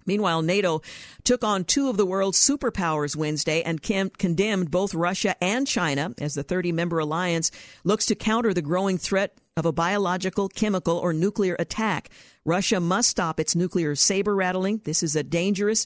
[0.06, 0.82] Meanwhile, NATO
[1.26, 6.34] took on two of the world's superpowers Wednesday and condemned both Russia and China as
[6.34, 7.52] the 30 member alliance
[7.84, 12.10] looks to counter the growing threat of a biological, chemical, or nuclear attack.
[12.46, 14.80] Russia must stop its nuclear saber rattling.
[14.86, 15.86] This is a dangerous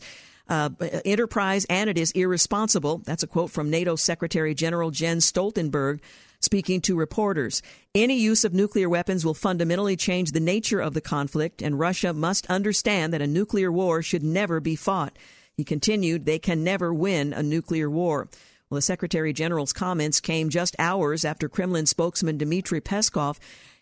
[0.51, 0.69] uh,
[1.05, 2.99] enterprise and it is irresponsible.
[3.05, 6.01] That's a quote from NATO Secretary General Jens Stoltenberg
[6.41, 7.61] speaking to reporters.
[7.95, 12.13] Any use of nuclear weapons will fundamentally change the nature of the conflict, and Russia
[12.13, 15.17] must understand that a nuclear war should never be fought.
[15.53, 18.27] He continued, they can never win a nuclear war.
[18.69, 23.37] Well, the Secretary General's comments came just hours after Kremlin spokesman Dmitry Peskov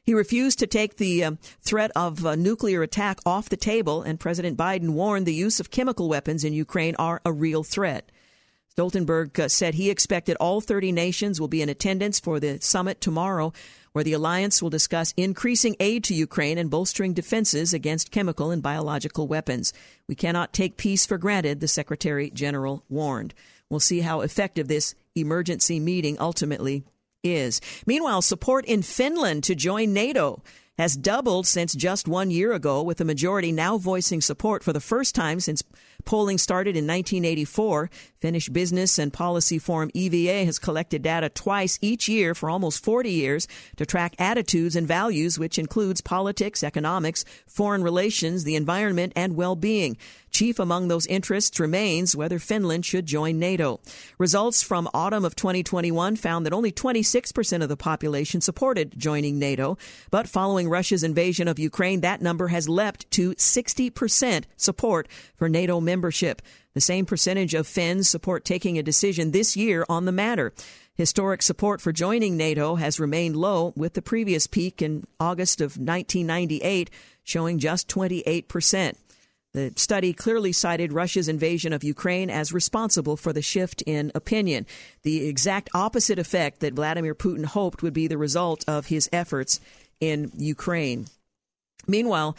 [0.10, 4.58] he refused to take the uh, threat of nuclear attack off the table, and President
[4.58, 8.12] Biden warned the use of chemical weapons in Ukraine are a real threat.
[8.76, 13.00] Stoltenberg uh, said he expected all 30 nations will be in attendance for the summit
[13.00, 13.54] tomorrow,
[13.91, 18.63] where the alliance will discuss increasing aid to Ukraine and bolstering defenses against chemical and
[18.63, 19.74] biological weapons.
[20.08, 23.36] We cannot take peace for granted, the Secretary General warned.
[23.69, 26.84] We'll see how effective this emergency meeting ultimately
[27.23, 27.62] is.
[27.86, 30.41] Meanwhile, support in Finland to join NATO
[30.79, 34.79] has doubled since just one year ago, with the majority now voicing support for the
[34.79, 35.62] first time since
[36.05, 37.89] polling started in 1984.
[38.21, 43.12] Finnish Business and Policy Forum EVA has collected data twice each year for almost 40
[43.12, 49.36] years to track attitudes and values, which includes politics, economics, foreign relations, the environment, and
[49.36, 49.97] well being.
[50.39, 53.82] Chief among those interests remains whether Finland should join NATO.
[54.17, 59.78] Results from autumn of 2021 found that only 26% of the population supported joining NATO,
[60.10, 65.82] but following Russia's invasion of Ukraine, that number has leapt to 60% support for NATO
[65.82, 66.41] membership.
[66.73, 70.54] The same percentage of Finns support taking a decision this year on the matter.
[70.93, 75.71] Historic support for joining NATO has remained low, with the previous peak in August of
[75.75, 76.89] 1998
[77.25, 78.97] showing just 28 percent.
[79.53, 84.67] The study clearly cited Russia's invasion of Ukraine as responsible for the shift in opinion,
[85.01, 89.59] the exact opposite effect that Vladimir Putin hoped would be the result of his efforts
[89.99, 91.07] in Ukraine.
[91.88, 92.38] Meanwhile,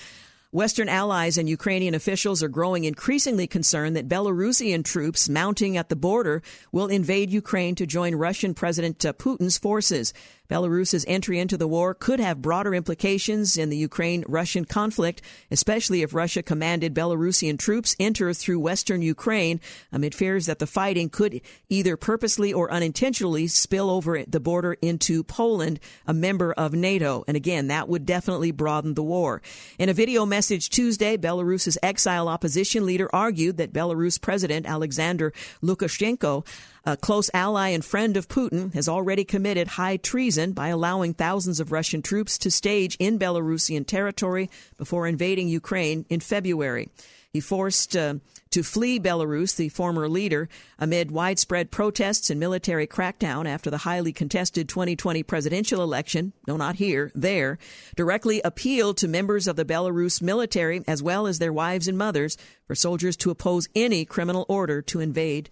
[0.52, 5.96] Western allies and Ukrainian officials are growing increasingly concerned that Belarusian troops mounting at the
[5.96, 6.42] border
[6.72, 10.12] will invade Ukraine to join Russian President Putin's forces.
[10.50, 16.02] Belarus's entry into the war could have broader implications in the Ukraine Russian conflict, especially
[16.02, 19.60] if Russia commanded Belarusian troops enter through western Ukraine
[19.92, 25.22] amid fears that the fighting could either purposely or unintentionally spill over the border into
[25.22, 27.24] Poland, a member of NATO.
[27.28, 29.42] And again, that would definitely broaden the war.
[29.78, 35.32] In a video message Tuesday, Belarus's exile opposition leader argued that Belarus President Alexander
[35.62, 36.44] Lukashenko
[36.84, 41.60] a close ally and friend of Putin, has already committed high treason by allowing thousands
[41.60, 46.88] of Russian troops to stage in Belarusian territory before invading Ukraine in February.
[47.32, 48.14] He forced uh,
[48.50, 50.48] to flee Belarus, the former leader,
[50.80, 56.32] amid widespread protests and military crackdown after the highly contested 2020 presidential election.
[56.48, 57.58] No, not here, there.
[57.94, 62.36] Directly appealed to members of the Belarus military as well as their wives and mothers
[62.66, 65.50] for soldiers to oppose any criminal order to invade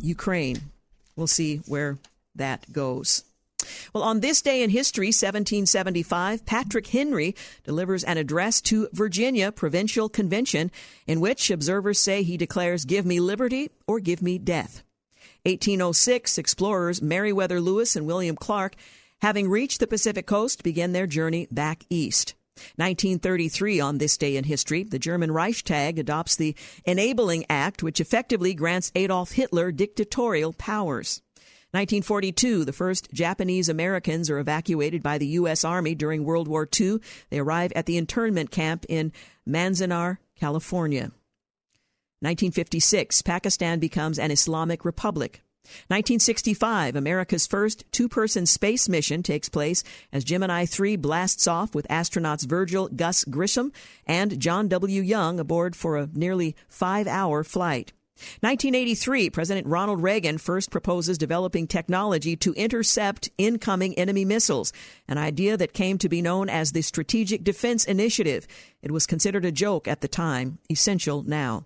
[0.00, 0.60] Ukraine.
[1.16, 1.98] We'll see where
[2.34, 3.24] that goes.
[3.92, 10.08] Well, on this day in history, 1775, Patrick Henry delivers an address to Virginia Provincial
[10.08, 10.70] Convention
[11.06, 14.82] in which observers say he declares, Give me liberty or give me death.
[15.44, 18.74] 1806, explorers Meriwether Lewis and William Clark,
[19.20, 22.34] having reached the Pacific coast, begin their journey back east.
[22.76, 28.54] 1933, on this day in history, the German Reichstag adopts the Enabling Act, which effectively
[28.54, 31.22] grants Adolf Hitler dictatorial powers.
[31.72, 35.64] 1942, the first Japanese Americans are evacuated by the U.S.
[35.64, 36.98] Army during World War II.
[37.30, 39.10] They arrive at the internment camp in
[39.48, 41.12] Manzanar, California.
[42.20, 45.42] 1956, Pakistan becomes an Islamic republic.
[45.88, 51.86] 1965, America's first two person space mission takes place as Gemini 3 blasts off with
[51.88, 53.72] astronauts Virgil Gus Grissom
[54.06, 55.00] and John W.
[55.00, 57.92] Young aboard for a nearly five hour flight.
[58.40, 64.72] 1983, President Ronald Reagan first proposes developing technology to intercept incoming enemy missiles,
[65.08, 68.46] an idea that came to be known as the Strategic Defense Initiative.
[68.82, 71.64] It was considered a joke at the time, essential now.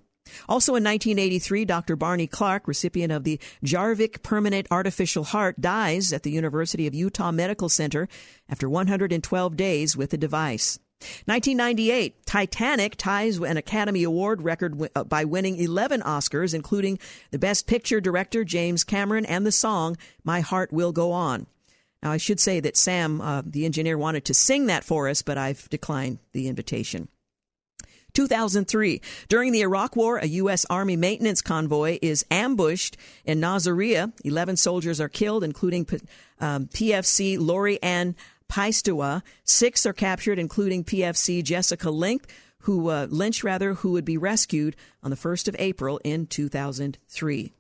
[0.49, 1.97] Also in 1983, Dr.
[1.97, 7.33] Barney Clark, recipient of the Jarvik Permanent Artificial Heart, dies at the University of Utah
[7.33, 8.09] Medical Center
[8.49, 10.79] after 112 days with the device.
[11.27, 16.99] 1998, Titanic ties an Academy Award record uh, by winning 11 Oscars, including
[17.31, 21.47] the Best Picture director James Cameron and the song My Heart Will Go On.
[22.03, 25.23] Now, I should say that Sam, uh, the engineer, wanted to sing that for us,
[25.23, 27.09] but I've declined the invitation.
[28.17, 29.03] 2003.
[29.29, 30.65] During the Iraq War, a U.S.
[30.71, 32.97] Army maintenance convoy is ambushed
[33.27, 34.13] in Nasiriyah.
[34.25, 35.87] 11 soldiers are killed, including
[36.41, 38.17] um, PFC Lori Ann
[38.49, 39.23] Piestewa.
[39.45, 42.25] Six are captured, including PFC Jessica Lynch,
[42.61, 47.53] who uh, Lynch rather, who would be rescued on the 1st of April in 2003.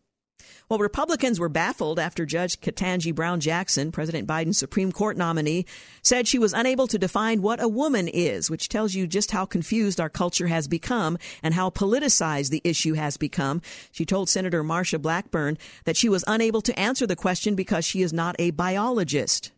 [0.68, 5.64] Well, Republicans were baffled after Judge Ketanji Brown Jackson, President Biden's Supreme Court nominee,
[6.02, 9.46] said she was unable to define what a woman is, which tells you just how
[9.46, 13.62] confused our culture has become and how politicized the issue has become.
[13.92, 18.02] She told Senator Marsha Blackburn that she was unable to answer the question because she
[18.02, 19.52] is not a biologist.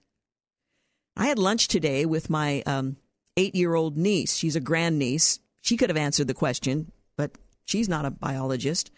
[1.16, 2.96] I had lunch today with my um,
[3.38, 4.36] eight year old niece.
[4.36, 5.40] She's a grandniece.
[5.62, 7.30] She could have answered the question, but
[7.64, 8.90] she's not a biologist.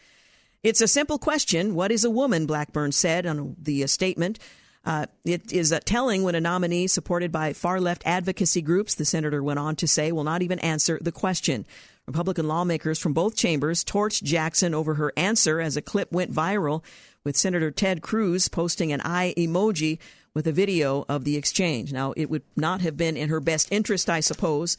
[0.62, 1.74] It's a simple question.
[1.74, 2.44] What is a woman?
[2.44, 4.38] Blackburn said on the uh, statement.
[4.84, 9.06] Uh, it is uh, telling when a nominee supported by far left advocacy groups, the
[9.06, 11.64] senator went on to say, will not even answer the question.
[12.06, 16.82] Republican lawmakers from both chambers torched Jackson over her answer as a clip went viral,
[17.24, 19.98] with Senator Ted Cruz posting an eye emoji
[20.34, 21.92] with a video of the exchange.
[21.92, 24.76] Now, it would not have been in her best interest, I suppose,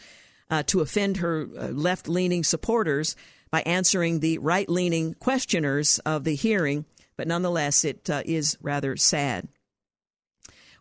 [0.50, 3.16] uh, to offend her uh, left leaning supporters
[3.52, 6.86] by answering the right leaning questioners of the hearing,
[7.18, 9.48] but nonetheless, it uh, is rather sad.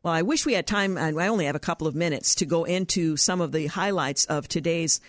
[0.03, 2.47] Well, I wish we had time, and I only have a couple of minutes to
[2.47, 5.01] go into some of the highlights of today's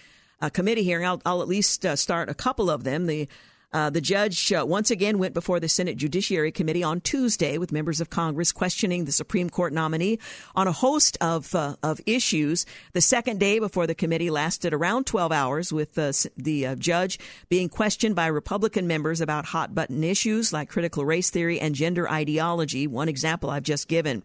[0.42, 1.06] uh, committee hearing.
[1.06, 3.06] I'll, I'll at least uh, start a couple of them.
[3.06, 3.30] The
[3.74, 7.72] uh, the judge uh, once again went before the Senate Judiciary Committee on Tuesday with
[7.72, 10.20] members of Congress questioning the Supreme Court nominee
[10.56, 12.66] on a host of uh, of issues.
[12.94, 17.20] The second day before the committee lasted around 12 hours, with the uh, judge
[17.50, 22.10] being questioned by Republican members about hot button issues like critical race theory and gender
[22.10, 22.88] ideology.
[22.88, 24.24] One example I've just given.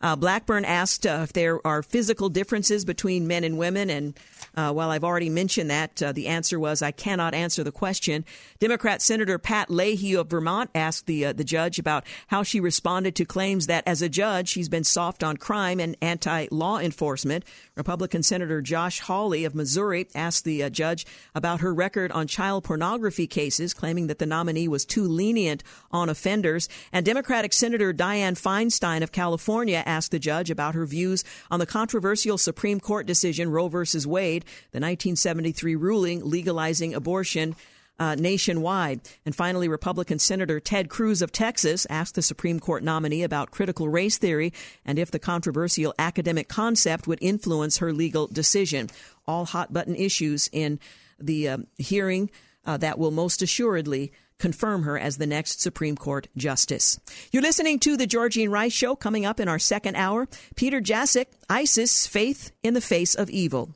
[0.00, 4.18] Uh, Blackburn asked uh, if there are physical differences between men and women, and
[4.54, 8.24] uh, while I've already mentioned that, uh, the answer was I cannot answer the question.
[8.58, 13.14] Democrat Senator Pat Leahy of Vermont asked the uh, the judge about how she responded
[13.16, 17.44] to claims that as a judge she's been soft on crime and anti law enforcement.
[17.76, 22.64] Republican Senator Josh Hawley of Missouri asked the uh, judge about her record on child
[22.64, 26.68] pornography cases, claiming that the nominee was too lenient on offenders.
[26.92, 31.66] And Democratic Senator Dianne Feinstein of California asked the judge about her views on the
[31.66, 33.78] controversial Supreme Court decision Roe v.
[34.06, 37.56] Wade, the 1973 ruling legalizing abortion.
[37.98, 39.00] Uh, nationwide.
[39.24, 43.88] And finally, Republican Senator Ted Cruz of Texas asked the Supreme Court nominee about critical
[43.88, 44.52] race theory
[44.84, 48.90] and if the controversial academic concept would influence her legal decision.
[49.26, 50.78] All hot button issues in
[51.18, 52.30] the uh, hearing
[52.66, 57.00] uh, that will most assuredly confirm her as the next Supreme Court justice.
[57.32, 60.28] You're listening to the Georgene Rice Show coming up in our second hour.
[60.54, 63.70] Peter Jasek, ISIS, Faith in the Face of Evil.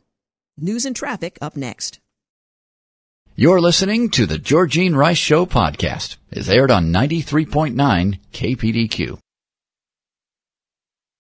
[0.59, 2.01] News and traffic up next.
[3.37, 6.17] You're listening to the Georgene Rice Show podcast.
[6.31, 9.19] It's aired on 93.9 KPDQ.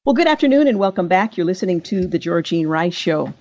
[0.05, 1.37] Well, good afternoon and welcome back.
[1.37, 3.33] You're listening to the Georgene Rice Show.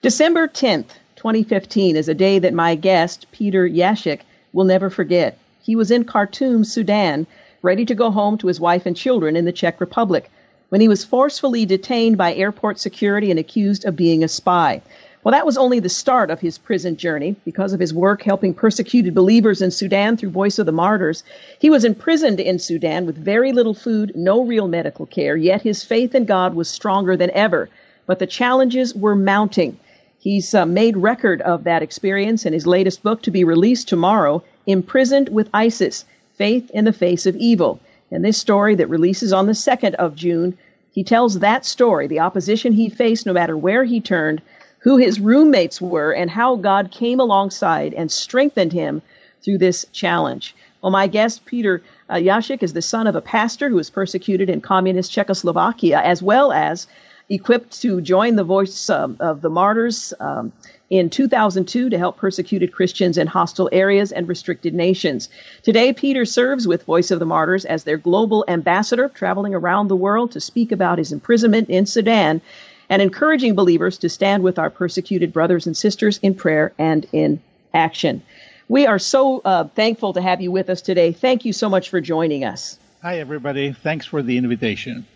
[0.00, 4.20] December 10th, 2015 is a day that my guest, Peter Jasek,
[4.52, 5.38] will never forget.
[5.62, 7.26] He was in Khartoum, Sudan,
[7.62, 10.30] ready to go home to his wife and children in the Czech Republic
[10.68, 14.80] when he was forcefully detained by airport security and accused of being a spy.
[15.22, 17.36] Well, that was only the start of his prison journey.
[17.44, 21.22] Because of his work helping persecuted believers in Sudan through Voice of the Martyrs,
[21.60, 25.84] he was imprisoned in Sudan with very little food, no real medical care, yet his
[25.84, 27.68] faith in God was stronger than ever.
[28.06, 29.78] But the challenges were mounting.
[30.22, 34.44] He's uh, made record of that experience in his latest book to be released tomorrow,
[34.68, 36.04] Imprisoned with ISIS
[36.34, 37.80] Faith in the Face of Evil.
[38.08, 40.56] In this story that releases on the 2nd of June,
[40.92, 44.40] he tells that story, the opposition he faced no matter where he turned,
[44.78, 49.02] who his roommates were, and how God came alongside and strengthened him
[49.42, 50.54] through this challenge.
[50.80, 54.48] Well, my guest, Peter uh, Jasek, is the son of a pastor who was persecuted
[54.48, 56.86] in communist Czechoslovakia, as well as
[57.28, 60.52] equipped to join the voice um, of the martyrs um,
[60.90, 65.28] in 2002 to help persecuted Christians in hostile areas and restricted nations.
[65.62, 69.96] Today, Peter serves with Voice of the Martyrs as their global ambassador, traveling around the
[69.96, 72.42] world to speak about his imprisonment in Sudan
[72.90, 77.40] and encouraging believers to stand with our persecuted brothers and sisters in prayer and in
[77.72, 78.22] action.
[78.68, 81.12] We are so uh, thankful to have you with us today.
[81.12, 82.78] Thank you so much for joining us.
[83.02, 83.72] Hi, everybody.
[83.72, 85.06] Thanks for the invitation.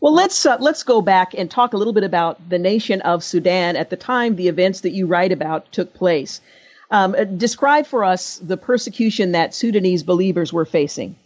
[0.00, 3.24] Well, let's uh, let's go back and talk a little bit about the nation of
[3.24, 6.40] Sudan at the time the events that you write about took place.
[6.90, 11.16] Um, uh, describe for us the persecution that Sudanese believers were facing.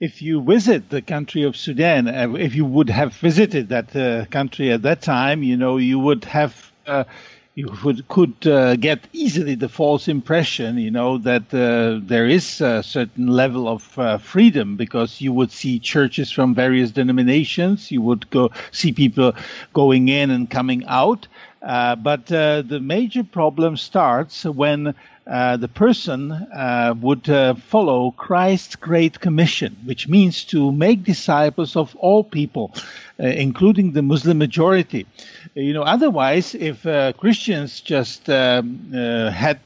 [0.00, 4.26] If you visit the country of Sudan, uh, if you would have visited that uh,
[4.26, 7.04] country at that time, you know you would have uh,
[7.58, 12.60] you would, could uh, get easily the false impression, you know, that uh, there is
[12.60, 18.00] a certain level of uh, freedom because you would see churches from various denominations, you
[18.00, 19.32] would go see people
[19.72, 21.26] going in and coming out.
[21.62, 24.94] Uh, but uh, the major problem starts when
[25.26, 31.76] uh, the person uh, would uh, follow Christ's Great Commission, which means to make disciples
[31.76, 32.72] of all people,
[33.18, 35.06] including the Muslim majority.
[35.54, 36.84] You know, otherwise, if
[37.18, 39.58] Christians just um, had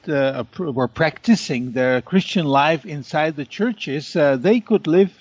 [0.59, 5.13] were practicing their Christian life inside the churches, they could live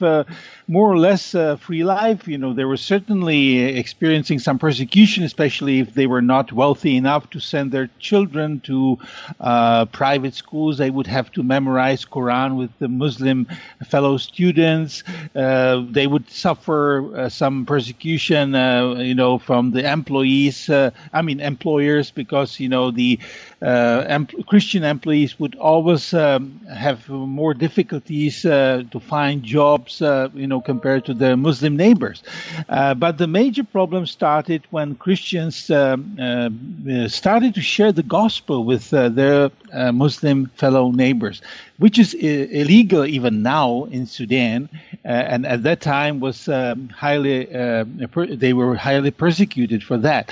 [0.72, 2.28] more or less a free life.
[2.28, 6.96] You know, they were certainly uh, experiencing some persecution, especially if they were not wealthy
[6.96, 8.98] enough to send their children to
[9.40, 10.78] uh, private schools.
[10.78, 13.48] They would have to memorize Quran with the Muslim
[13.86, 15.04] fellow students.
[15.36, 18.54] Uh, they would suffer some persecution,
[19.00, 23.20] you know, from the employees uh, I mean, employers, because you know the
[23.62, 30.48] uh, Christian employees would always um, have more difficulties uh, to find jobs, uh, you
[30.48, 32.24] know, compared to their Muslim neighbors.
[32.68, 36.18] But the major problem started when Christians um,
[37.08, 39.52] started to share the gospel with their
[39.94, 41.42] Muslim fellow neighbors,
[41.82, 44.70] which is illegal even now in Sudan,
[45.04, 47.46] and at that time was um, highly
[48.12, 50.32] per- they were highly persecuted for that.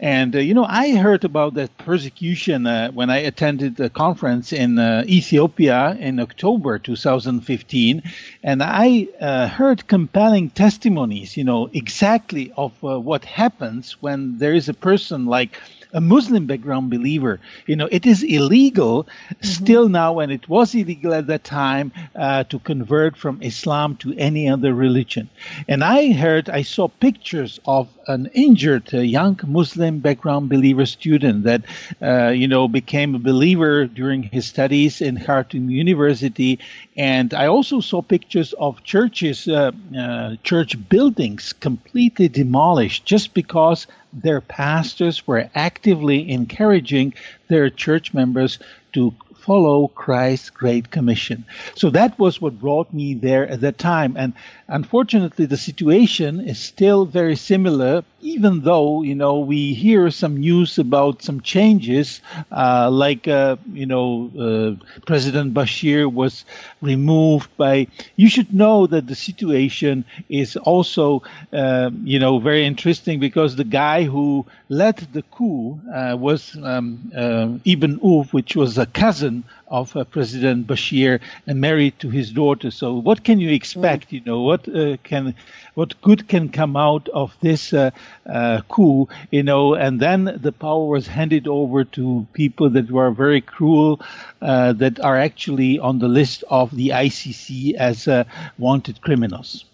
[0.00, 4.78] And you know, I heard about that persecution uh, when I attended a conference in
[4.78, 8.02] uh, Ethiopia in October 2015,
[8.42, 14.54] and I uh, heard compelling testimonies, you know, exactly of uh, what happens when there
[14.54, 15.60] is a person like
[15.92, 17.40] a Muslim background believer.
[17.66, 19.46] You know, it is illegal mm-hmm.
[19.46, 24.14] still now, and it was illegal at that time uh, to convert from Islam to
[24.16, 25.28] any other religion.
[25.68, 31.62] And I heard, I saw pictures of an injured young Muslim background believer student that,
[32.00, 36.58] uh, you know, became a believer during his studies in Khartoum University.
[36.96, 43.86] And I also saw pictures of churches, uh, uh, church buildings completely demolished just because
[44.12, 47.14] their pastors were actively encouraging
[47.48, 48.58] their church members
[48.92, 49.12] to
[49.46, 51.44] follow Christ's Great Commission.
[51.76, 54.16] So that was what brought me there at that time.
[54.16, 54.32] And
[54.68, 60.78] unfortunately, the situation is still very similar, even though, you know, we hear some news
[60.78, 66.44] about some changes, uh, like, uh, you know, uh, President Bashir was
[66.80, 67.86] removed by,
[68.16, 73.64] you should know that the situation is also, uh, you know, very interesting because the
[73.64, 79.44] guy who led the coup uh, was um, uh, Ibn Auf, which was a cousin
[79.68, 82.70] of uh, President Bashir and married to his daughter.
[82.70, 84.08] So what can you expect?
[84.08, 84.12] Mm.
[84.12, 85.34] You know what uh, can
[85.74, 87.90] what good can come out of this uh,
[88.24, 89.08] uh, coup?
[89.30, 94.00] You know, and then the power was handed over to people that were very cruel,
[94.40, 98.24] uh, that are actually on the list of the ICC as uh,
[98.58, 99.64] wanted criminals.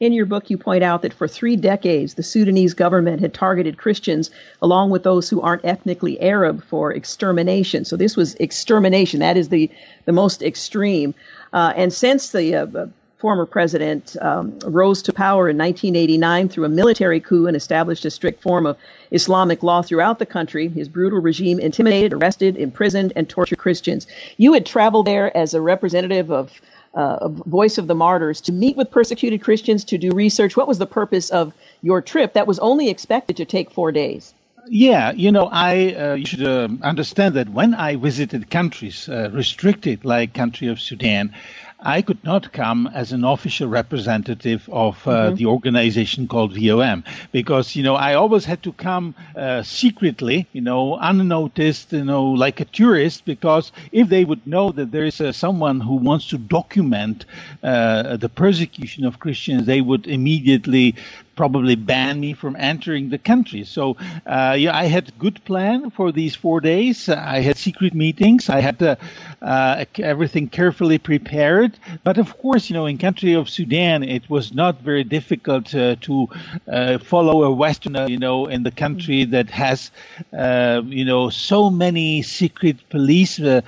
[0.00, 3.78] In your book, you point out that for three decades, the Sudanese government had targeted
[3.78, 4.30] Christians
[4.62, 7.84] along with those who aren't ethnically Arab for extermination.
[7.84, 9.20] So this was extermination.
[9.20, 9.70] That is the,
[10.04, 11.16] the most extreme.
[11.52, 12.86] Uh, and since the uh,
[13.18, 18.10] former president um, rose to power in 1989 through a military coup and established a
[18.10, 18.76] strict form of
[19.10, 20.68] Islamic law throughout the country.
[20.68, 24.06] His brutal regime intimidated, arrested, imprisoned, and tortured Christians.
[24.36, 26.60] You had traveled there as a representative of
[26.94, 30.56] uh, Voice of the Martyrs to meet with persecuted Christians to do research.
[30.56, 31.52] What was the purpose of
[31.82, 34.32] your trip that was only expected to take four days?
[34.70, 39.30] Yeah, you know, I uh, you should uh, understand that when I visited countries uh,
[39.32, 41.34] restricted like country of Sudan,
[41.80, 45.34] I could not come as an official representative of uh, mm-hmm.
[45.36, 50.60] the organization called VOM because, you know, I always had to come uh, secretly, you
[50.60, 55.20] know, unnoticed, you know, like a tourist because if they would know that there is
[55.20, 57.24] uh, someone who wants to document
[57.62, 60.96] uh, the persecution of Christians, they would immediately
[61.38, 63.62] probably ban me from entering the country.
[63.62, 67.08] So uh, yeah, I had good plan for these four days.
[67.08, 68.48] I had secret meetings.
[68.48, 68.96] I had uh,
[69.40, 71.78] uh, everything carefully prepared.
[72.02, 75.94] But of course, you know, in country of Sudan, it was not very difficult uh,
[76.06, 76.28] to
[76.66, 79.92] uh, follow a Westerner, you know, in the country that has,
[80.36, 83.62] uh, you know, so many secret policemen,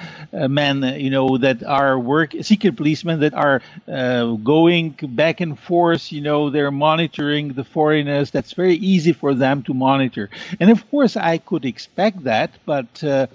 [1.04, 6.10] you know, that are work secret policemen that are going back and forth.
[6.10, 8.30] You know, they're monitoring the foreigners.
[8.30, 10.30] That's very easy for them to monitor.
[10.58, 13.26] And of course, I could expect that, but uh,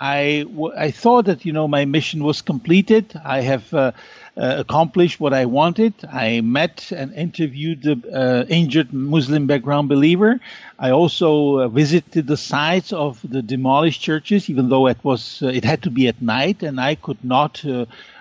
[0.00, 3.18] I, w- I thought that, you know, my mission was completed.
[3.24, 3.92] I have uh,
[4.38, 5.94] uh, accomplished what I wanted.
[6.10, 10.40] I met and interviewed the uh, injured Muslim background believer.
[10.78, 15.48] I also uh, visited the sites of the demolished churches, even though it was, uh,
[15.48, 17.64] it had to be at night and I could not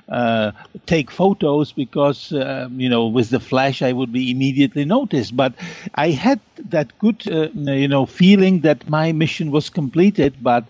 [0.09, 0.51] uh,
[0.86, 5.36] take photos because uh, you know with the flash I would be immediately noticed.
[5.36, 5.53] But
[5.95, 6.39] I had
[6.70, 10.65] that good uh, you know feeling that my mission was completed, but.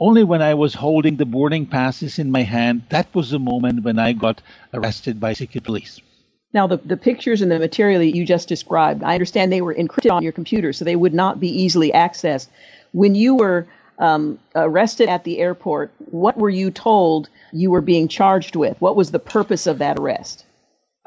[0.00, 3.82] Only when I was holding the boarding passes in my hand, that was the moment
[3.82, 4.40] when I got
[4.72, 6.00] arrested by secret police.
[6.54, 9.74] Now, the, the pictures and the material that you just described, I understand they were
[9.74, 12.46] encrypted on your computer, so they would not be easily accessed.
[12.92, 13.66] When you were
[13.98, 18.80] um, arrested at the airport, what were you told you were being charged with?
[18.80, 20.44] What was the purpose of that arrest?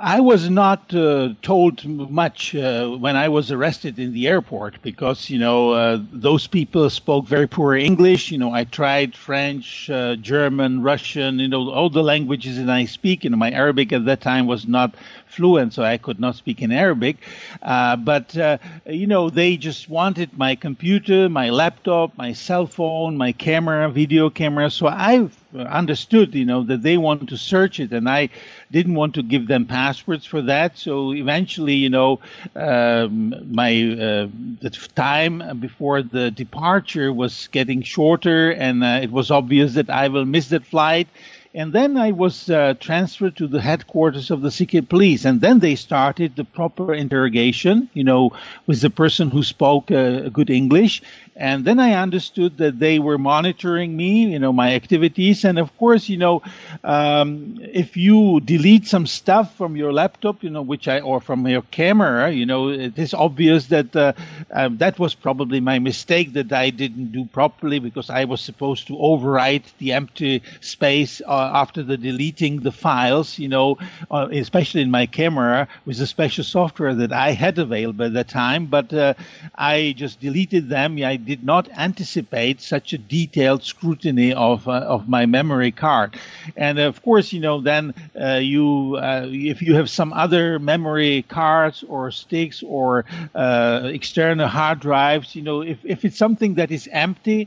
[0.03, 5.29] I was not uh, told much uh, when I was arrested in the airport because,
[5.29, 8.31] you know, uh, those people spoke very poor English.
[8.31, 12.85] You know, I tried French, uh, German, Russian, you know, all the languages that I
[12.85, 13.23] speak.
[13.23, 14.95] You know, my Arabic at that time was not
[15.31, 17.17] fluent, so I could not speak in Arabic.
[17.61, 23.17] Uh, but, uh, you know, they just wanted my computer, my laptop, my cell phone,
[23.17, 24.69] my camera, video camera.
[24.69, 28.29] So I understood, you know, that they want to search it, and I
[28.71, 30.77] didn't want to give them passwords for that.
[30.77, 32.19] So eventually, you know,
[32.55, 34.27] um, my uh,
[34.61, 40.07] the time before the departure was getting shorter, and uh, it was obvious that I
[40.07, 41.07] will miss that flight.
[41.53, 45.25] And then I was uh, transferred to the headquarters of the secret police.
[45.25, 48.31] And then they started the proper interrogation, you know,
[48.67, 51.01] with the person who spoke uh, good English.
[51.35, 55.45] And then I understood that they were monitoring me, you know, my activities.
[55.45, 56.41] And of course, you know,
[56.83, 61.47] um, if you delete some stuff from your laptop, you know, which I, or from
[61.47, 64.11] your camera, you know, it is obvious that uh,
[64.51, 68.87] uh, that was probably my mistake that I didn't do properly because I was supposed
[68.87, 73.77] to overwrite the empty space uh, after the deleting the files, you know,
[74.11, 78.25] uh, especially in my camera with a special software that I had available at the
[78.25, 78.65] time.
[78.65, 79.13] But uh,
[79.55, 80.97] I just deleted them.
[81.01, 86.09] I did not anticipate such a detailed scrutiny of uh, of my memory card.
[86.57, 91.23] And of course, you know, then uh, you uh, if you have some other memory
[91.39, 96.69] cards or sticks or uh, external hard drives, you know, if if it's something that
[96.69, 97.39] is empty,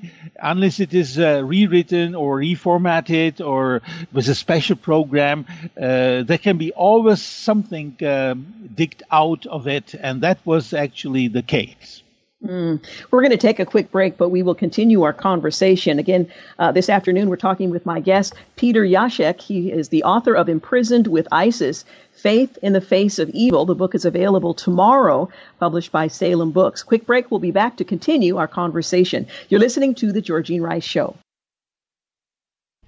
[0.52, 3.82] unless it is uh, rewritten or reformatted or
[4.14, 10.22] with a special program, there can be always something um, digged out of it, and
[10.22, 12.02] that was actually the case.
[12.44, 12.84] Mm.
[13.10, 15.98] We're going to take a quick break, but we will continue our conversation.
[15.98, 19.40] Again, uh, this afternoon, we're talking with my guest, Peter Jasek.
[19.40, 23.64] He is the author of Imprisoned with ISIS Faith in the Face of Evil.
[23.64, 26.82] The book is available tomorrow, published by Salem Books.
[26.82, 27.30] Quick break.
[27.30, 29.26] We'll be back to continue our conversation.
[29.48, 31.16] You're listening to The Georgene Rice Show.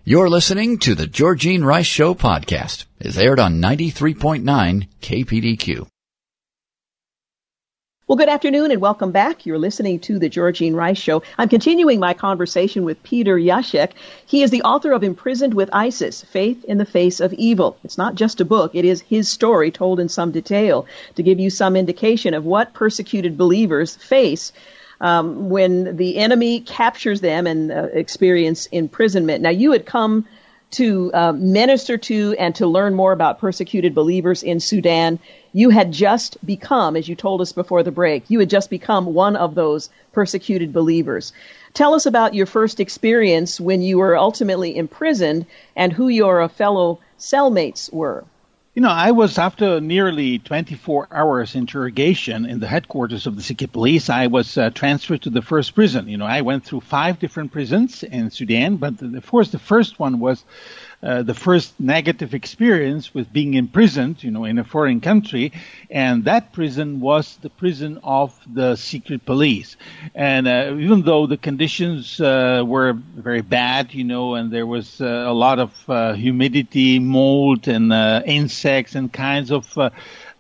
[0.04, 2.84] You're listening to The Georgene Rice Show podcast.
[3.00, 5.88] It's aired on 93.9 KPDQ.
[8.08, 9.46] Well, good afternoon and welcome back.
[9.46, 11.24] You're listening to the Georgene Rice Show.
[11.38, 13.94] I'm continuing my conversation with Peter Jasek.
[14.24, 17.76] He is the author of Imprisoned with ISIS, Faith in the Face of Evil.
[17.82, 20.86] It's not just a book, it is his story told in some detail
[21.16, 24.52] to give you some indication of what persecuted believers face
[25.00, 29.42] um, when the enemy captures them and uh, experience imprisonment.
[29.42, 30.28] Now, you had come
[30.72, 35.18] to uh, minister to and to learn more about persecuted believers in Sudan.
[35.52, 39.14] You had just become, as you told us before the break, you had just become
[39.14, 41.32] one of those persecuted believers.
[41.72, 45.46] Tell us about your first experience when you were ultimately imprisoned
[45.76, 48.24] and who your fellow cellmates were.
[48.76, 53.72] You know, I was after nearly 24 hours interrogation in the headquarters of the secret
[53.72, 54.10] police.
[54.10, 56.10] I was uh, transferred to the first prison.
[56.10, 59.98] You know, I went through five different prisons in Sudan, but of course the first
[59.98, 60.44] one was
[61.02, 65.52] uh, the first negative experience with being imprisoned, you know, in a foreign country,
[65.90, 69.76] and that prison was the prison of the secret police.
[70.14, 75.00] And uh, even though the conditions uh, were very bad, you know, and there was
[75.00, 77.92] uh, a lot of uh, humidity, mold, and
[78.26, 79.76] insects and kinds of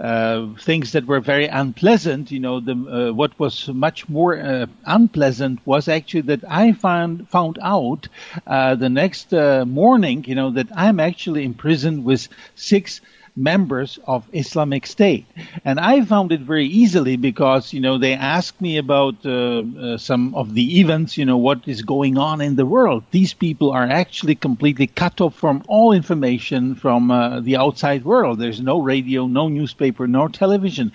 [0.00, 2.30] uh, things that were very unpleasant.
[2.30, 7.28] You know, the, uh, what was much more uh, unpleasant was actually that I found
[7.28, 8.08] found out
[8.46, 10.24] uh, the next uh, morning.
[10.26, 13.00] You know that I'm actually imprisoned with six
[13.36, 15.26] members of Islamic State.
[15.64, 19.98] And I found it very easily because, you know, they asked me about uh, uh,
[19.98, 23.04] some of the events, you know, what is going on in the world.
[23.10, 28.38] These people are actually completely cut off from all information from uh, the outside world.
[28.38, 30.92] There's no radio, no newspaper, no television.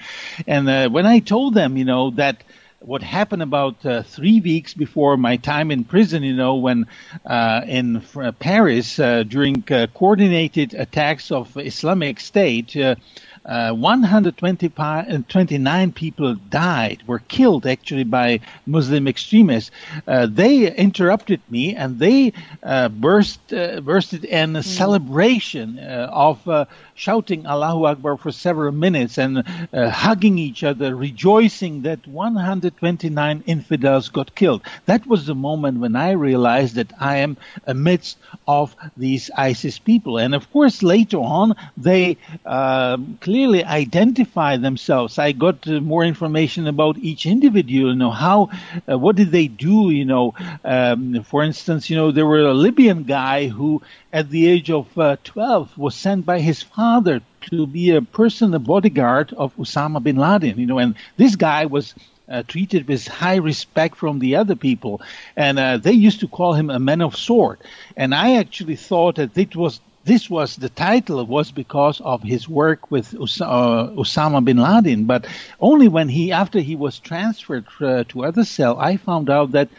[0.47, 2.43] And uh, when I told them, you know, that
[2.81, 6.87] what happened about uh, three weeks before my time in prison, you know, when
[7.25, 12.95] uh, in uh, Paris uh, during uh, coordinated attacks of Islamic State, uh,
[13.43, 19.71] uh, 129 people died, were killed actually by Muslim extremists.
[20.05, 24.63] Uh, they interrupted me and they uh, burst bursted in a mm.
[24.63, 26.67] celebration of
[27.01, 29.39] shouting Allahu Akbar for several minutes and
[29.73, 34.61] uh, hugging each other, rejoicing that 129 infidels got killed.
[34.85, 40.19] That was the moment when I realized that I am amidst of these ISIS people.
[40.19, 45.17] And of course, later on, they uh, clearly identify themselves.
[45.17, 47.93] I got uh, more information about each individual.
[47.93, 48.51] You know how,
[48.87, 49.89] uh, what did they do?
[49.89, 53.81] You know, um, for instance, you know there were a Libyan guy who,
[54.13, 58.53] at the age of uh, 12, was sent by his father to be a person,
[58.53, 60.59] a bodyguard of Osama bin Laden.
[60.59, 61.93] You know, and this guy was
[62.29, 65.01] uh, treated with high respect from the other people,
[65.35, 67.59] and uh, they used to call him a man of sword.
[67.97, 72.49] And I actually thought that it was this was the title was because of his
[72.49, 75.27] work with Os- uh, Osama bin Laden, but
[75.59, 79.69] only when he after he was transferred uh, to other cell, I found out that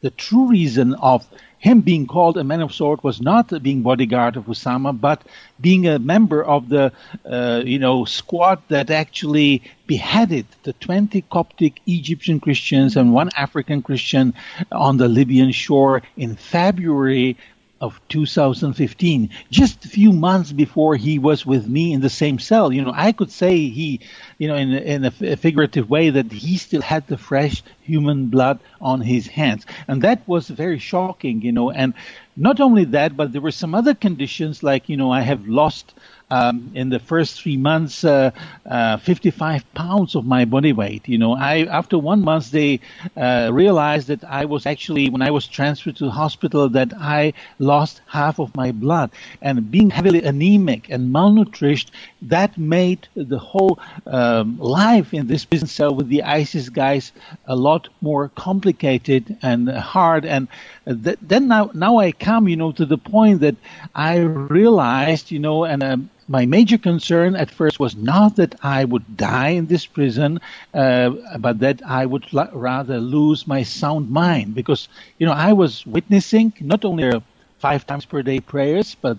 [0.00, 1.26] the true reason of
[1.64, 5.22] him being called a man of sword was not being bodyguard of Osama, but
[5.58, 6.92] being a member of the,
[7.24, 13.80] uh, you know, squad that actually beheaded the 20 Coptic Egyptian Christians and one African
[13.80, 14.34] Christian
[14.70, 17.38] on the Libyan shore in February
[17.84, 22.72] of 2015, just a few months before he was with me in the same cell.
[22.72, 24.00] You know, I could say he,
[24.38, 28.58] you know, in, in a, figurative way that he still had the fresh human blood
[28.80, 29.66] on his hands.
[29.86, 31.92] And that was very shocking, you know, and
[32.36, 35.92] not only that, but there were some other conditions like, you know, I have lost
[36.34, 38.30] um, in the first three months, uh,
[38.66, 41.08] uh, 55 pounds of my body weight.
[41.08, 42.80] You know, I after one month they
[43.16, 47.32] uh, realized that I was actually when I was transferred to the hospital that I
[47.58, 49.10] lost half of my blood
[49.42, 51.88] and being heavily anemic and malnourished.
[52.22, 57.12] That made the whole um, life in this prison cell with the ISIS guys
[57.46, 60.24] a lot more complicated and hard.
[60.24, 60.48] And
[60.86, 63.56] th- then now now I come, you know, to the point that
[63.94, 68.84] I realized, you know, and um, my major concern at first was not that I
[68.84, 70.40] would die in this prison,
[70.72, 75.52] uh, but that I would la- rather lose my sound mind because, you know, I
[75.52, 77.12] was witnessing not only
[77.58, 79.16] five times per day prayers, but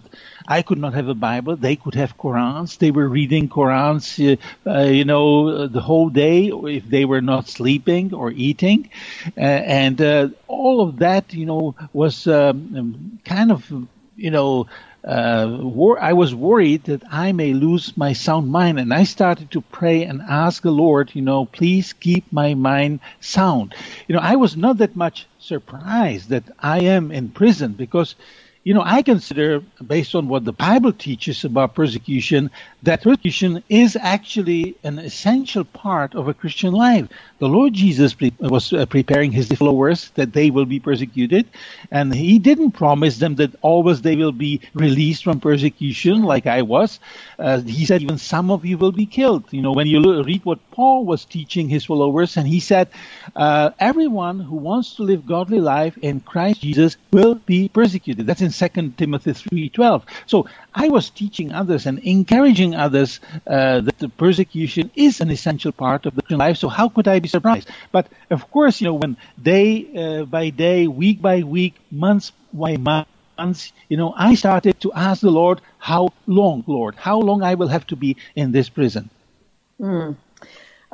[0.47, 1.55] I could not have a Bible.
[1.55, 2.77] They could have Qurans.
[2.77, 4.37] They were reading Qurans, uh,
[4.69, 8.89] uh, you know, the whole day if they were not sleeping or eating.
[9.35, 13.65] Uh, and uh, all of that, you know, was um, kind of,
[14.15, 14.67] you know,
[15.05, 19.51] uh, wor- I was worried that I may lose my sound mind, and I started
[19.51, 23.75] to pray and ask the Lord, you know, please keep my mind sound.
[24.07, 28.15] You know, I was not that much surprised that I am in prison because
[28.65, 32.49] you know, I consider, based on what the Bible teaches about persecution,
[32.81, 37.07] that persecution is actually an essential part of a Christian life.
[37.39, 41.47] The Lord Jesus pre- was uh, preparing his followers that they will be persecuted,
[41.91, 46.61] and he didn't promise them that always they will be released from persecution like I
[46.61, 46.99] was.
[47.37, 49.45] Uh, he said, even some of you will be killed.
[49.51, 52.89] You know, when you read what Paul was teaching his followers, and he said,
[53.35, 58.25] uh, everyone who wants to live godly life in Christ Jesus will be persecuted.
[58.25, 60.03] That's in Second Timothy 3.12.
[60.25, 65.71] So I was teaching others and encouraging others uh, that the persecution is an essential
[65.71, 66.57] part of the Christian life.
[66.57, 67.67] So how could I be surprised?
[67.91, 69.65] But of course, you know, when day
[70.01, 75.21] uh, by day, week by week, months by months, you know, I started to ask
[75.21, 76.93] the Lord, how long, Lord?
[76.95, 79.09] How long I will have to be in this prison?
[79.79, 80.15] Mm.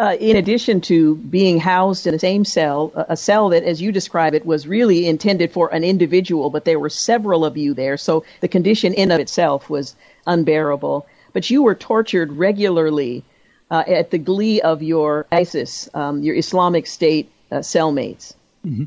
[0.02, 3.92] uh, in addition to being housed in the same cell, a cell that, as you
[3.92, 7.98] describe it, was really intended for an individual, but there were several of you there,
[7.98, 11.06] so the condition in of itself was unbearable.
[11.34, 13.24] But you were tortured regularly
[13.72, 18.36] uh, at the glee of your ISIS, um, your Islamic State uh, cellmates.
[18.66, 18.86] Mm-hmm.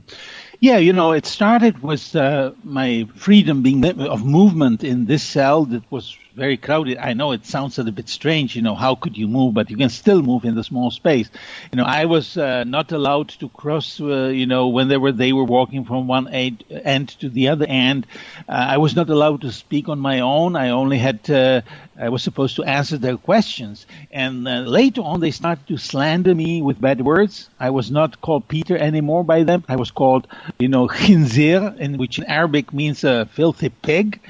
[0.60, 5.64] Yeah, you know, it started with uh, my freedom being of movement in this cell
[5.64, 6.98] that was very crowded.
[6.98, 9.70] I know it sounds a little bit strange, you know, how could you move, but
[9.70, 11.30] you can still move in the small space.
[11.72, 15.12] You know, I was uh, not allowed to cross, uh, you know, when they were
[15.12, 18.06] they were walking from one end, end to the other end.
[18.48, 20.56] Uh, I was not allowed to speak on my own.
[20.56, 21.62] I only had uh,
[21.96, 23.86] I was supposed to answer their questions.
[24.10, 27.48] And uh, later on, they started to slander me with bad words.
[27.60, 29.64] I was not called Peter anymore by them.
[29.68, 30.26] I was called,
[30.58, 34.20] you know, Khinzir, in which in Arabic means a filthy pig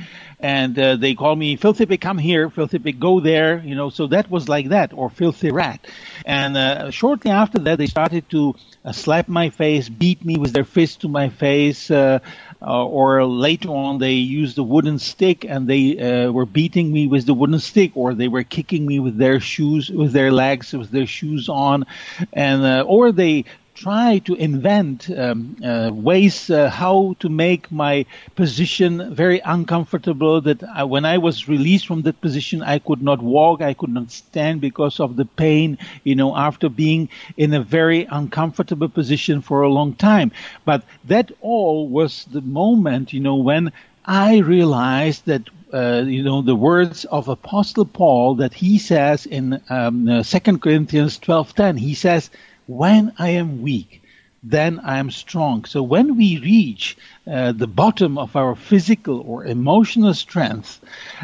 [0.45, 2.51] and uh, they call me filthy pig come here.
[2.51, 5.81] Filthy pig go there you know so that was like that or filthy rat.
[6.27, 10.53] And uh, shortly after that they started to uh, slap my face beat me with
[10.53, 12.19] their fist to my face uh,
[12.61, 17.07] uh, or later on they used a wooden stick and they uh, were beating me
[17.07, 20.75] with the wooden stick or they were kicking me with their shoes with their legs
[20.75, 21.87] with their shoes on.
[22.35, 23.45] And or they
[23.85, 30.41] try to invent um, uh, ways uh, how to make my position very uncomfortable.
[30.41, 33.93] That I, when I was released from that position, I could not walk, I could
[33.93, 35.77] not stand because of the pain.
[36.03, 40.33] You know, after being in a very uncomfortable position for a long time.
[40.65, 43.73] But that all was the moment, you know, when
[44.07, 49.61] I realized that uh, you know the words of Apostle Paul that he says in
[49.69, 51.77] um, uh, Second Corinthians twelve ten.
[51.77, 52.31] He says
[52.67, 54.03] when I am weak,
[54.47, 55.65] then I am strong.
[55.65, 60.81] So when we reach uh, the bottom of our physical or emotional strength,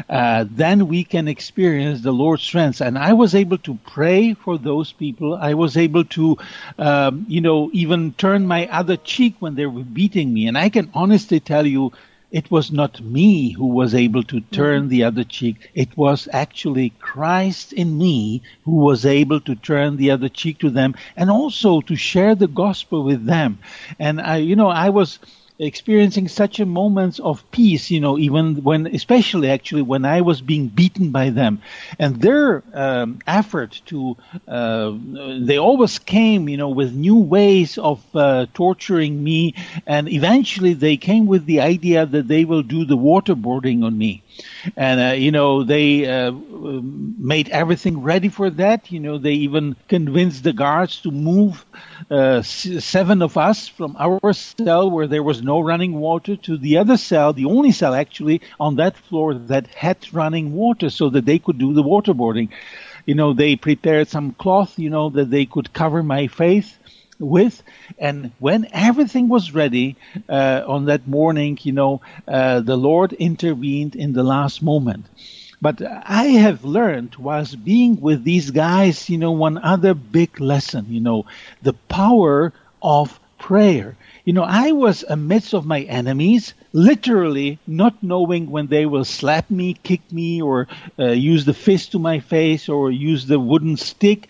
[0.09, 2.81] uh, then we can experience the Lord's strength.
[2.81, 5.35] And I was able to pray for those people.
[5.35, 6.37] I was able to,
[6.79, 10.47] um, you know, even turn my other cheek when they were beating me.
[10.47, 11.91] And I can honestly tell you,
[12.31, 14.89] it was not me who was able to turn mm-hmm.
[14.89, 15.69] the other cheek.
[15.75, 20.69] It was actually Christ in me who was able to turn the other cheek to
[20.69, 23.59] them and also to share the gospel with them.
[23.99, 25.19] And I, you know, I was,
[25.61, 30.41] experiencing such a moments of peace, you know, even when, especially actually when I was
[30.41, 31.61] being beaten by them,
[31.99, 34.91] and their um, effort to, uh,
[35.39, 39.53] they always came, you know, with new ways of uh, torturing me,
[39.85, 44.23] and eventually they came with the idea that they will do the waterboarding on me
[44.75, 48.91] and uh, you know they uh, made everything ready for that.
[48.91, 51.65] You know they even convinced the guards to move
[52.09, 56.77] uh, seven of us from our cell where there was no running water to the
[56.77, 61.25] other cell, the only cell actually on that floor that had running water, so that
[61.25, 62.49] they could do the waterboarding.
[63.05, 66.77] You know they prepared some cloth, you know that they could cover my face
[67.21, 67.61] with.
[67.97, 69.95] And when everything was ready
[70.27, 75.05] uh, on that morning, you know, uh, the Lord intervened in the last moment.
[75.61, 80.87] But I have learned whilst being with these guys, you know, one other big lesson,
[80.89, 81.25] you know,
[81.61, 83.95] the power of prayer.
[84.25, 89.49] You know, I was amidst of my enemies, literally not knowing when they will slap
[89.51, 90.67] me, kick me, or
[90.97, 94.29] uh, use the fist to my face, or use the wooden stick.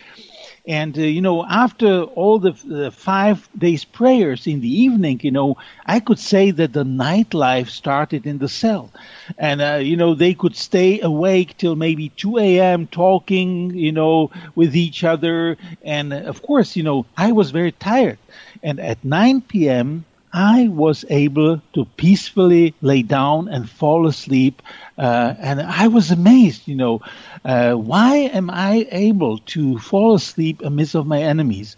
[0.67, 5.31] And, uh, you know, after all the, the, five days prayers in the evening, you
[5.31, 8.91] know, I could say that the nightlife started in the cell.
[9.37, 12.87] And, uh, you know, they could stay awake till maybe 2 a.m.
[12.87, 15.57] talking, you know, with each other.
[15.83, 18.19] And uh, of course, you know, I was very tired.
[18.61, 24.61] And at 9 p.m., I was able to peacefully lay down and fall asleep.
[24.97, 27.01] Uh, and I was amazed, you know,
[27.43, 31.75] uh, why am I able to fall asleep amidst of my enemies?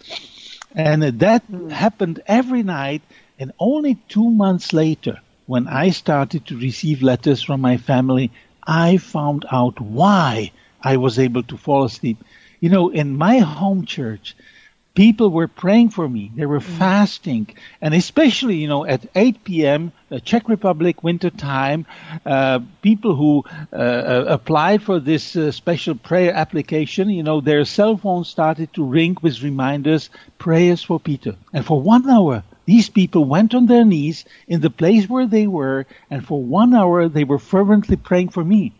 [0.74, 3.02] And that happened every night.
[3.38, 8.30] And only two months later, when I started to receive letters from my family,
[8.66, 10.52] I found out why
[10.82, 12.18] I was able to fall asleep.
[12.60, 14.34] You know, in my home church,
[14.94, 16.30] people were praying for me.
[16.34, 16.78] They were mm.
[16.78, 17.48] fasting,
[17.80, 19.92] and especially you know at 8 p.m.
[20.10, 21.86] Uh, Czech Republic winter time,
[22.24, 27.64] uh, people who uh, uh, applied for this uh, special prayer application, you know, their
[27.64, 32.44] cell phones started to ring with reminders, prayers for Peter, and for one hour.
[32.66, 36.74] These people went on their knees in the place where they were, and for one
[36.74, 38.72] hour they were fervently praying for me.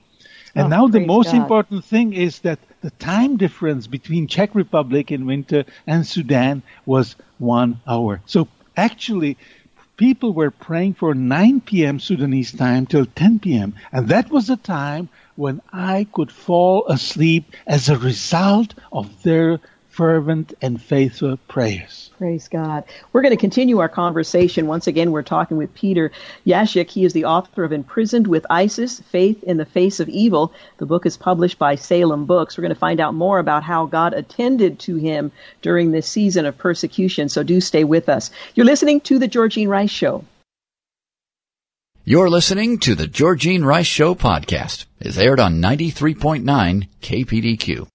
[0.54, 1.42] And oh, now the most God.
[1.42, 7.16] important thing is that the time difference between Czech Republic in winter and Sudan was
[7.38, 8.20] one hour.
[8.26, 9.38] So actually,
[9.96, 11.98] people were praying for 9 p.m.
[11.98, 13.74] Sudanese time till 10 p.m.
[13.90, 19.60] And that was the time when I could fall asleep as a result of their
[19.94, 22.10] fervent and faithful prayers.
[22.18, 22.82] Praise God.
[23.12, 24.66] We're going to continue our conversation.
[24.66, 26.10] Once again, we're talking with Peter
[26.44, 26.90] Jasek.
[26.90, 30.52] He is the author of Imprisoned with ISIS Faith in the Face of Evil.
[30.78, 32.58] The book is published by Salem Books.
[32.58, 35.30] We're going to find out more about how God attended to him
[35.62, 37.28] during this season of persecution.
[37.28, 38.32] So do stay with us.
[38.56, 40.24] You're listening to The Georgene Rice Show.
[42.04, 44.86] You're listening to The Georgene Rice Show podcast.
[44.98, 47.86] It's aired on 93.9 KPDQ.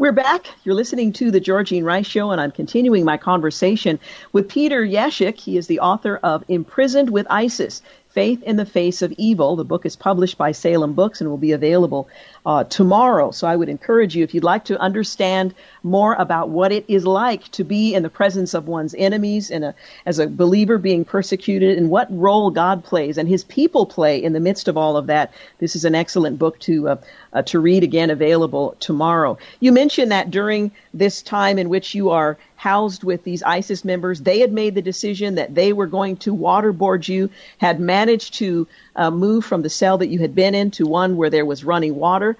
[0.00, 0.46] We're back.
[0.64, 4.00] You're listening to the Georgene Rice Show, and I'm continuing my conversation
[4.32, 5.38] with Peter Jasek.
[5.38, 9.54] He is the author of Imprisoned with ISIS Faith in the Face of Evil.
[9.54, 12.08] The book is published by Salem Books and will be available
[12.44, 13.30] uh, tomorrow.
[13.30, 17.06] So I would encourage you, if you'd like to understand more about what it is
[17.06, 21.04] like to be in the presence of one's enemies and a, as a believer being
[21.04, 24.96] persecuted and what role God plays and his people play in the midst of all
[24.96, 26.96] of that, this is an excellent book to, uh,
[27.32, 29.38] uh, to read again available tomorrow.
[29.60, 34.20] You mentioned that during this time in which you are housed with these ISIS members,
[34.20, 38.68] they had made the decision that they were going to waterboard you, had managed to
[38.94, 41.64] uh, move from the cell that you had been in to one where there was
[41.64, 42.36] running water.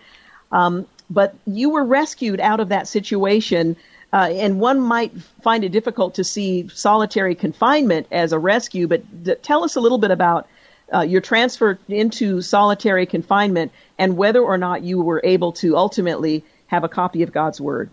[0.53, 3.77] Um, but you were rescued out of that situation.
[4.13, 5.13] Uh, and one might
[5.43, 9.81] find it difficult to see solitary confinement as a rescue, but d- tell us a
[9.81, 10.47] little bit about
[10.93, 16.45] uh, your transfer into solitary confinement and whether or not you were able to ultimately
[16.67, 17.89] have a copy of God's Word.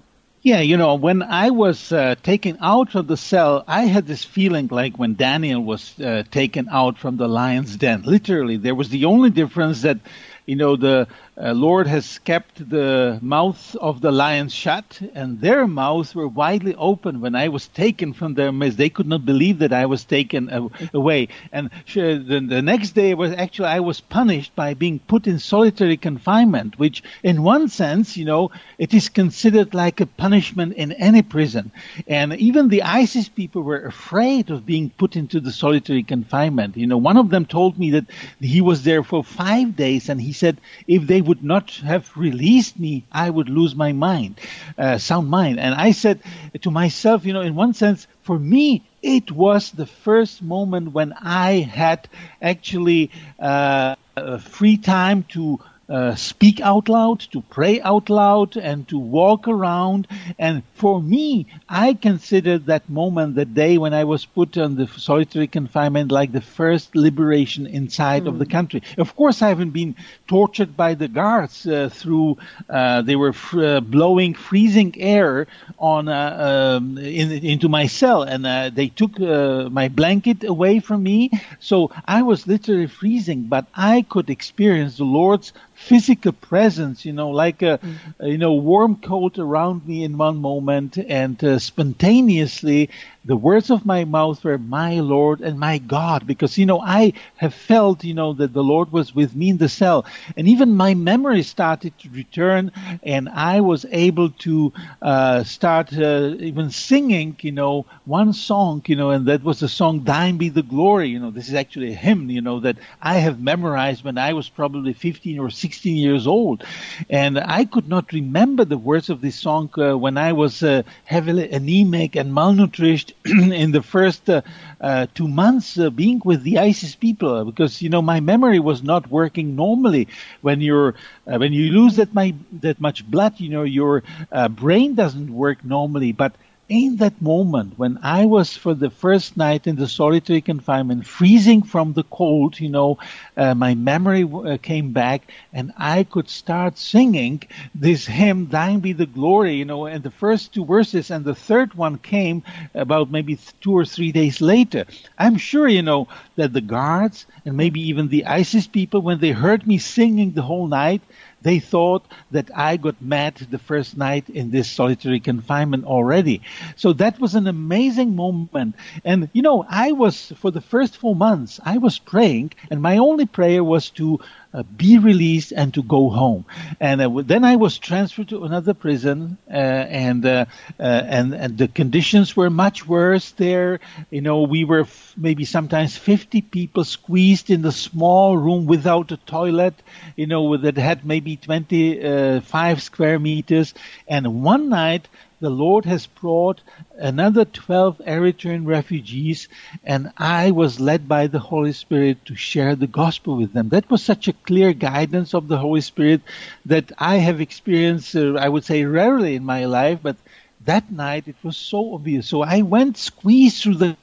[0.48, 4.24] Yeah, you know, when I was uh, taken out of the cell, I had this
[4.24, 8.04] feeling like when Daniel was uh, taken out from the lion's den.
[8.04, 9.98] Literally, there was the only difference that
[10.45, 11.08] you know, the
[11.40, 16.74] uh, Lord has kept the mouth of the lions shut, and their mouths were widely
[16.76, 18.78] open when I was taken from their midst.
[18.78, 21.28] They could not believe that I was taken away.
[21.52, 25.98] And the, the next day was actually I was punished by being put in solitary
[25.98, 31.22] confinement, which, in one sense, you know, it is considered like a punishment in any
[31.22, 31.72] prison.
[32.08, 36.78] And even the ISIS people were afraid of being put into the solitary confinement.
[36.78, 38.06] You know, one of them told me that
[38.40, 42.80] he was there for five days, and he said, if they would not have released
[42.80, 44.40] me, I would lose my mind,
[44.78, 45.60] uh, sound mind.
[45.60, 46.22] And I said
[46.62, 51.14] to myself, you know, in one sense, for me, it was the first moment when
[51.14, 52.08] I had
[52.42, 53.96] actually uh,
[54.40, 55.60] free time to
[55.90, 60.08] uh, speak out loud, to pray out loud, and to walk around.
[60.38, 64.88] And for me, I consider that moment, the day when I was put on the
[64.88, 68.28] solitary confinement, like the first liberation inside mm.
[68.28, 68.52] of the hmm.
[68.52, 68.84] country.
[68.98, 69.96] Of course, I haven't been
[70.28, 72.38] tortured by the guards uh, through.
[72.70, 75.48] Uh, they were f- uh, blowing freezing air
[75.80, 81.04] on uh, um, in, into my cell, and uh, they took my blanket away from
[81.04, 81.32] me.
[81.60, 85.54] So I was literally freezing, but I could experience the Lord's
[85.88, 88.26] physical presence, you know, like a, mm-hmm.
[88.26, 92.90] you know warm coat around me in one moment, and uh, spontaneously
[93.28, 97.14] the words of my mouth were my Lord and my God, because, you know, I
[97.36, 100.06] have felt, you know, that the Lord was with me in the cell.
[100.38, 102.72] And even my memory started to return
[103.04, 104.72] and I was able to,
[105.02, 109.68] uh, start, uh, even singing, you know, one song, you know, and that was the
[109.68, 111.10] song, Thine Be the Glory.
[111.10, 114.34] You know, this is actually a hymn, you know, that I have memorized when I
[114.34, 116.64] was probably 15 or 16 years old.
[117.10, 120.84] And I could not remember the words of this song uh, when I was uh,
[121.04, 124.41] heavily anemic and malnourished in the first uh,
[124.80, 128.84] uh, two months uh, being with the ISIS people because you know my memory was
[128.84, 130.07] not working normally.
[130.41, 130.95] When you're
[131.28, 135.30] uh, when you lose that my that much blood, you know your uh, brain doesn't
[135.34, 136.11] work normally.
[136.11, 136.34] But
[136.70, 141.61] in that moment when I was for the first night in the solitary confinement, freezing
[141.61, 142.97] from the cold, you know,
[143.38, 147.43] uh, my memory uh, came back and I could start singing
[147.74, 151.36] this hymn, Thine be the glory, you know, and the first two verses and the
[151.36, 152.43] third one came
[152.74, 154.86] about maybe two or three days later.
[155.18, 159.32] I'm sure, you know, that the guards and maybe even the ISIS people, when they
[159.32, 161.01] heard me singing the whole night,
[161.48, 166.41] they thought that I got mad the first night in this solitary confinement already.
[166.76, 168.76] So that was an amazing moment.
[169.06, 172.98] And, you know, I was, for the first four months, I was praying, and my
[172.98, 174.20] only prayer was to
[174.54, 176.45] uh, be released and to go home.
[176.80, 180.45] And uh, then I was transferred to another prison, uh, and uh,
[180.80, 183.80] uh, and and the conditions were much worse there.
[184.10, 189.12] You know, we were f- maybe sometimes 50 people squeezed in the small room without
[189.12, 189.76] a toilet.
[190.16, 193.74] You know, that had maybe 25 square meters.
[194.08, 195.08] And one night
[195.40, 196.62] the Lord has brought
[196.98, 199.48] another 12 Eritrean refugees,
[199.84, 203.70] and I was led by the Holy Spirit to share the gospel with them.
[203.70, 206.22] That was such a clear guidance of the Holy Spirit
[206.66, 210.18] that I have experienced, uh, I would say, rarely in my life, but
[210.66, 212.28] that night it was so obvious.
[212.28, 213.98] So I went squeezed through the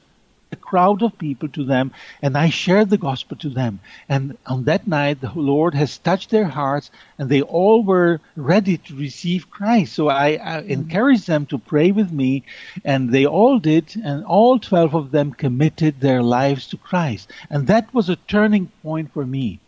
[0.55, 1.87] a crowd of people to them
[2.23, 3.75] and I shared the gospel to them.
[4.09, 8.77] And on that night, the Lord has touched their hearts and they all were ready
[8.87, 9.93] to receive Christ.
[9.95, 12.45] So I, I encouraged them to pray with me
[12.85, 17.31] and they all did and all 12 of them committed their lives to Christ.
[17.51, 19.61] And that was a turning point for me.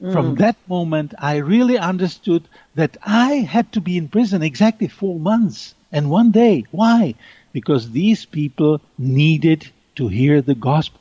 [0.00, 0.12] Mm.
[0.12, 2.44] From that moment, I really understood
[2.76, 6.64] that I had to be in prison exactly four months and one day.
[6.70, 7.14] Why?
[7.52, 11.00] Because these people needed to hear the gospel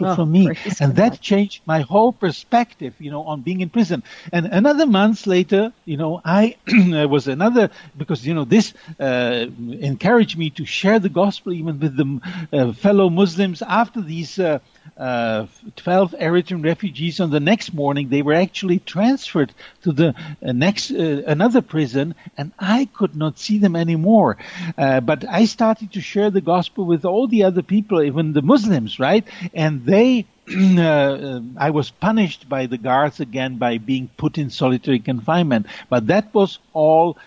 [0.00, 0.50] oh, from me.
[0.80, 4.02] And that changed my whole perspective, you know, on being in prison.
[4.32, 6.56] And another month later, you know, I
[7.16, 9.46] was another, because, you know, this uh,
[9.92, 12.08] encouraged me to share the gospel even with the
[12.52, 14.60] uh, fellow Muslims after these uh,
[14.96, 18.08] uh, 12 Eritrean refugees on the next morning.
[18.08, 20.14] They were actually transferred to the
[20.44, 24.36] uh, next, uh, another prison, and I could not see them anymore.
[24.76, 28.42] Uh, but I started to share the gospel with all the other people, even the
[28.42, 29.24] Muslims, right?
[29.54, 30.26] And they
[30.78, 35.66] uh, I was punished by the guards again by being put in solitary confinement.
[35.88, 37.18] But that was all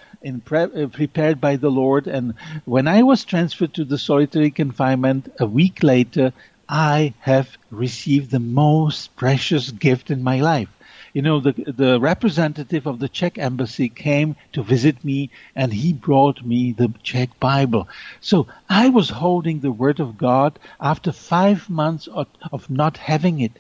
[0.46, 2.08] pre- uh, prepared by the Lord.
[2.08, 2.34] And
[2.66, 6.34] when I was transferred to the solitary confinement a week later,
[6.68, 10.70] I have received the most precious gift in my life.
[11.14, 15.94] You know, the, the representative of the Czech embassy came to visit me and he
[15.94, 17.88] brought me the Czech Bible.
[18.20, 23.42] So I was holding the Word of God after five months of, of not having
[23.42, 23.52] it.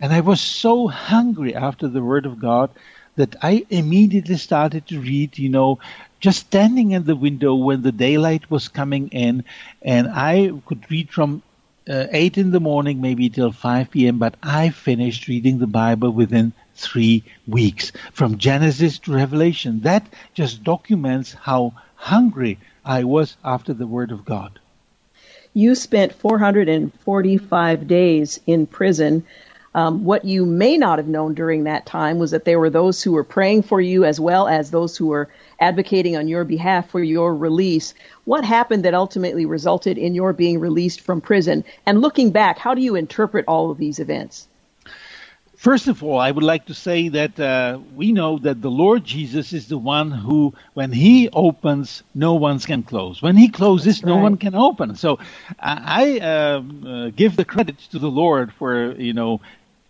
[0.00, 2.70] And I was so hungry after the Word of God
[3.16, 5.80] that I immediately started to read, you know,
[6.20, 9.44] just standing in the window when the daylight was coming in,
[9.82, 11.42] and I could read from
[11.88, 16.10] uh, 8 in the morning, maybe till 5 p.m., but I finished reading the Bible
[16.10, 19.80] within three weeks, from Genesis to Revelation.
[19.80, 24.58] That just documents how hungry I was after the Word of God.
[25.54, 29.24] You spent 445 days in prison.
[29.74, 33.02] Um, what you may not have known during that time was that there were those
[33.02, 36.90] who were praying for you as well as those who were advocating on your behalf
[36.90, 37.94] for your release.
[38.24, 41.64] What happened that ultimately resulted in your being released from prison?
[41.86, 44.46] And looking back, how do you interpret all of these events?
[45.62, 49.04] First of all, I would like to say that uh, we know that the Lord
[49.04, 53.22] Jesus is the one who, when He opens, no one can close.
[53.22, 54.22] When He closes, That's no right.
[54.22, 54.96] one can open.
[54.96, 55.20] So
[55.60, 59.40] I uh, uh, give the credit to the Lord for, you know,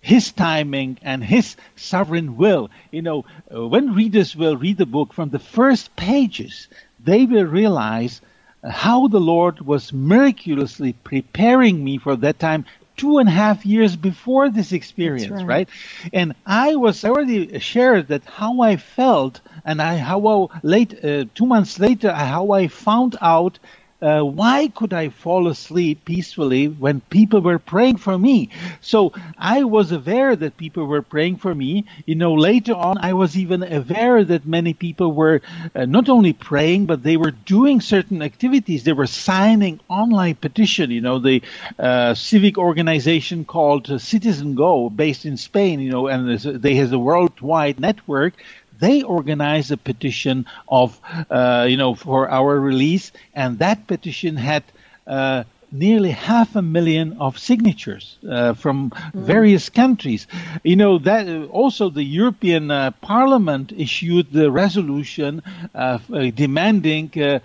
[0.03, 2.69] his timing and his sovereign will.
[2.91, 3.25] You know,
[3.55, 6.69] uh, when readers will read the book from the first pages,
[7.03, 8.21] they will realize
[8.69, 12.65] how the Lord was miraculously preparing me for that time
[12.97, 15.47] two and a half years before this experience, right.
[15.47, 15.69] right.
[16.13, 21.47] And I was already shared that how I felt and I how late uh, two
[21.47, 23.59] months later how I found out
[24.03, 28.51] uh, why could I fall asleep peacefully when people were praying for me?
[28.81, 31.85] So I was aware that people were praying for me.
[32.05, 35.41] You know, later on, I was even aware that many people were
[35.75, 38.85] uh, not only praying, but they were doing certain activities.
[38.85, 40.91] They were signing online petition.
[40.91, 41.43] You know, the
[41.79, 45.81] uh, civic organization called Citizen Go, based in Spain.
[45.81, 48.35] You know, and they has a worldwide network
[48.83, 54.65] they organized a petition of, uh, you know, for our release, and that petition had
[55.07, 59.13] uh, nearly half a million of signatures uh, from mm.
[59.15, 60.27] various countries.
[60.63, 65.43] You know that uh, also the European uh, Parliament issued the resolution
[65.75, 67.41] uh, uh demanding uh,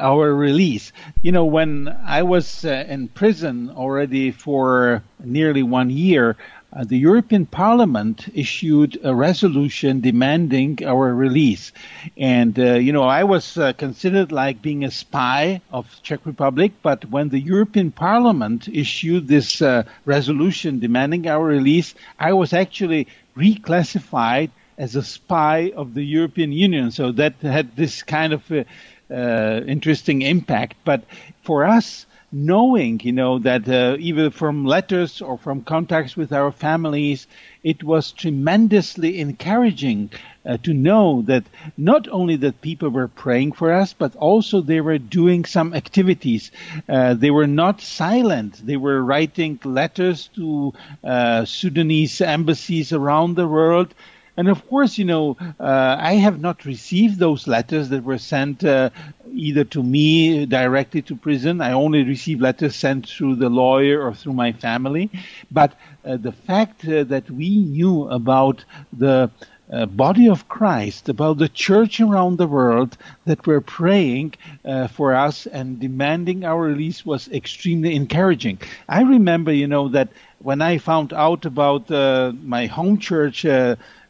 [0.00, 0.92] our release.
[1.22, 6.36] You know when I was in prison already for nearly one year.
[6.74, 11.70] Uh, the European Parliament issued a resolution demanding our release.
[12.16, 16.72] And, uh, you know, I was uh, considered like being a spy of Czech Republic,
[16.82, 23.06] but when the European Parliament issued this uh, resolution demanding our release, I was actually
[23.36, 26.90] reclassified as a spy of the European Union.
[26.90, 30.76] So that had this kind of uh, interesting impact.
[30.84, 31.04] But
[31.42, 37.26] for us, knowing, you know, that uh, from letters or from contacts with our families,
[37.62, 40.10] it was tremendously encouraging
[40.44, 41.44] uh, to know that
[41.76, 46.50] not only that people were praying for us, but also they were doing some activities.
[46.88, 48.66] Uh, they were not silent.
[48.66, 50.72] They were writing letters to
[51.04, 53.94] uh, Sudanese embassies around the world.
[54.36, 58.64] And of course, you know, uh, I have not received those letters that were sent
[58.64, 58.88] uh,
[59.32, 61.60] either to me directly to prison.
[61.60, 65.10] I only receive letters sent through the lawyer or through my family.
[65.50, 69.30] But uh, the fact uh, that we knew about the
[69.72, 74.34] uh, body of Christ, about the church around the world that were praying
[74.64, 78.58] uh, for us and demanding our release was extremely encouraging.
[78.88, 80.08] I remember, you know, that
[80.40, 83.46] when I found out about uh, my home church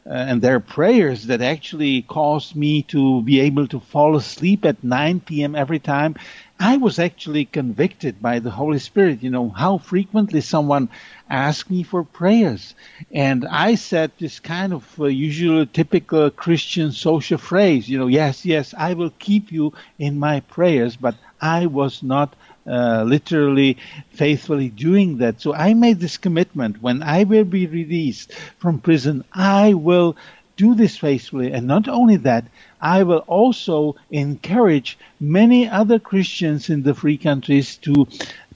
[0.06, 4.82] uh, and their prayers that actually caused me to be able to fall asleep at
[4.82, 5.54] 9 p.m.
[5.54, 6.16] every time.
[6.58, 10.88] I was actually convicted by the Holy Spirit, you know, how frequently someone
[11.28, 12.74] asked me for prayers.
[13.12, 18.44] And I said this kind of uh, usual typical Christian social phrase, you know, yes,
[18.46, 22.34] yes, I will keep you in my prayers, but I was not
[22.66, 23.76] uh, literally
[24.10, 25.40] faithfully doing that.
[25.40, 30.16] So I made this commitment when I will be released from prison, I will
[30.56, 31.52] do this faithfully.
[31.52, 32.44] And not only that,
[32.80, 38.06] I will also encourage many other Christians in the free countries to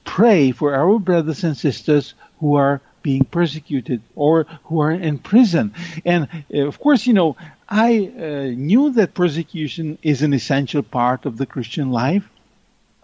[0.03, 5.73] pray for our brothers and sisters who are being persecuted or who are in prison.
[6.05, 7.35] And uh, of course, you know,
[7.69, 8.21] I uh,
[8.55, 12.29] knew that persecution is an essential part of the Christian life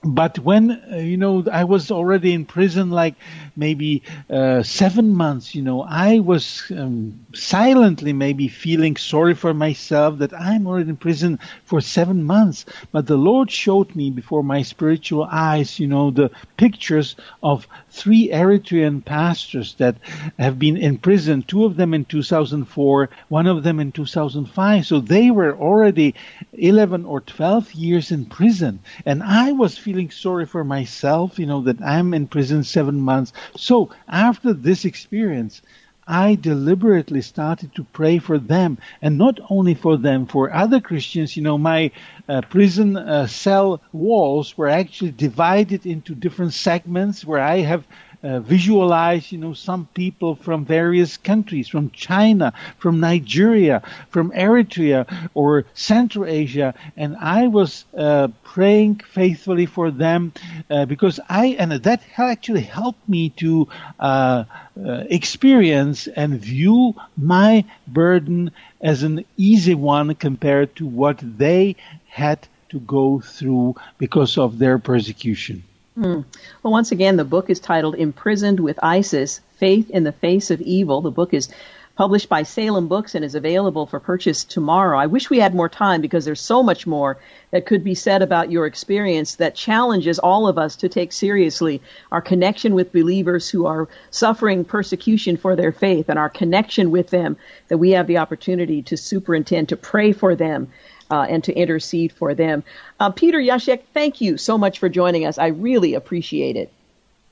[0.04, 3.16] but when uh, you know I was already in prison like
[3.56, 10.20] maybe uh, seven months, you know I was um, silently maybe feeling sorry for myself
[10.20, 12.66] that I'm already in prison for seven months.
[12.92, 18.30] But the Lord showed me before my spiritual eyes, you know, the pictures of three
[18.30, 19.96] Eritrean pastors that
[20.38, 21.44] have been in prison.
[21.44, 24.86] Two of them in 2004, one of them in 2005.
[24.86, 26.16] So they were already
[26.54, 31.46] 11 or 12 years in prison, and I was feeling feeling sorry for myself, you
[31.46, 33.32] know, that I'm in prison seven months.
[33.56, 35.62] So after this experience,
[36.08, 41.38] I deliberately started to pray for them, and not only for them, for other Christians.
[41.38, 41.92] You know, my
[42.28, 47.86] uh, prison uh, cell walls were actually divided into different segments where I have
[48.24, 55.06] uh, visualize, you know, some people from various countries, from China, from Nigeria, from Eritrea
[55.34, 60.32] or Central Asia, and I was uh, praying faithfully for them
[60.70, 63.68] uh, because I and that actually helped me to
[64.00, 64.46] uh,
[64.78, 68.52] uh, experience and view my burden
[68.82, 71.76] as an easy one compared to what they
[72.08, 72.40] had
[72.70, 75.64] to go through because of their persecution.
[75.98, 76.26] Mm.
[76.64, 80.60] Well, once again, the book is titled Imprisoned with ISIS Faith in the Face of
[80.62, 81.02] Evil.
[81.02, 81.50] The book is
[81.96, 84.98] published by Salem Books and is available for purchase tomorrow.
[84.98, 87.20] I wish we had more time because there's so much more
[87.52, 91.84] that could be said about your experience that challenges all of us to take seriously
[92.12, 97.12] our connection with believers who are suffering persecution for their faith and our connection with
[97.12, 97.38] them
[97.68, 100.72] that we have the opportunity to superintend, to pray for them
[101.14, 102.64] uh, and to intercede for them.
[103.00, 105.38] Uh, Peter Jasek, thank you so much for joining us.
[105.38, 106.72] I really appreciate it.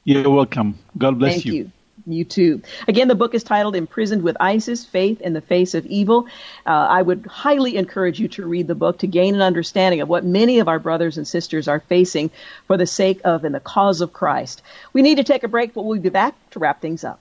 [0.04, 0.78] You're welcome.
[0.96, 1.54] God bless thank you.
[1.54, 1.72] you.
[2.06, 2.62] You too.
[2.88, 6.28] Again, the book is titled Imprisoned with ISIS Faith in the Face of Evil.
[6.66, 10.10] Uh, I would highly encourage you to read the book to gain an understanding of
[10.10, 12.30] what many of our brothers and sisters are facing
[12.68, 14.62] for the sake of and the cause of Christ.
[14.94, 17.20] We need to take a break, but we'll be back to wrap things up.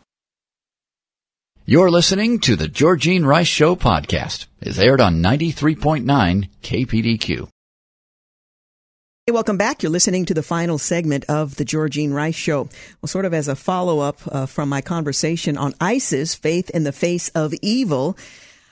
[1.70, 4.46] You're listening to the Georgene Rice Show podcast.
[4.60, 7.48] It's aired on 93.9 KPDQ.
[9.24, 9.80] Hey, welcome back.
[9.80, 12.68] You're listening to the final segment of the Georgene Rice Show.
[13.00, 16.82] Well, sort of as a follow up uh, from my conversation on ISIS, faith in
[16.82, 18.18] the face of evil.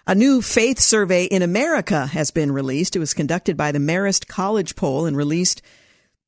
[0.09, 2.97] A new faith survey in America has been released.
[2.97, 5.63] It was conducted by the Marist College poll and released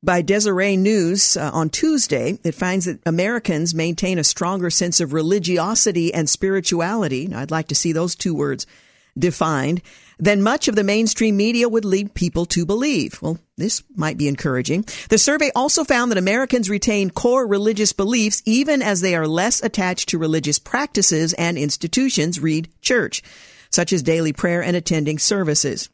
[0.03, 2.39] by Deseret News uh, on Tuesday.
[2.43, 7.33] It finds that Americans maintain a stronger sense of religiosity and spirituality.
[7.33, 8.65] I'd like to see those two words
[9.17, 9.81] defined
[10.17, 13.21] than much of the mainstream media would lead people to believe.
[13.21, 14.85] Well, this might be encouraging.
[15.09, 19.61] The survey also found that Americans retain core religious beliefs even as they are less
[19.61, 23.21] attached to religious practices and institutions, read church,
[23.69, 25.89] such as daily prayer and attending services.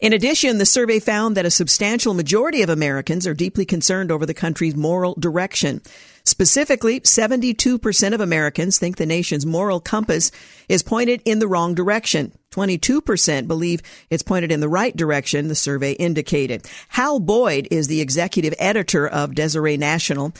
[0.00, 4.26] In addition, the survey found that a substantial majority of Americans are deeply concerned over
[4.26, 5.80] the country's moral direction.
[6.24, 10.30] Specifically, 72% of Americans think the nation's moral compass
[10.68, 12.32] is pointed in the wrong direction.
[12.52, 16.68] 22% believe it's pointed in the right direction, the survey indicated.
[16.88, 20.32] Hal Boyd is the executive editor of Deseret National.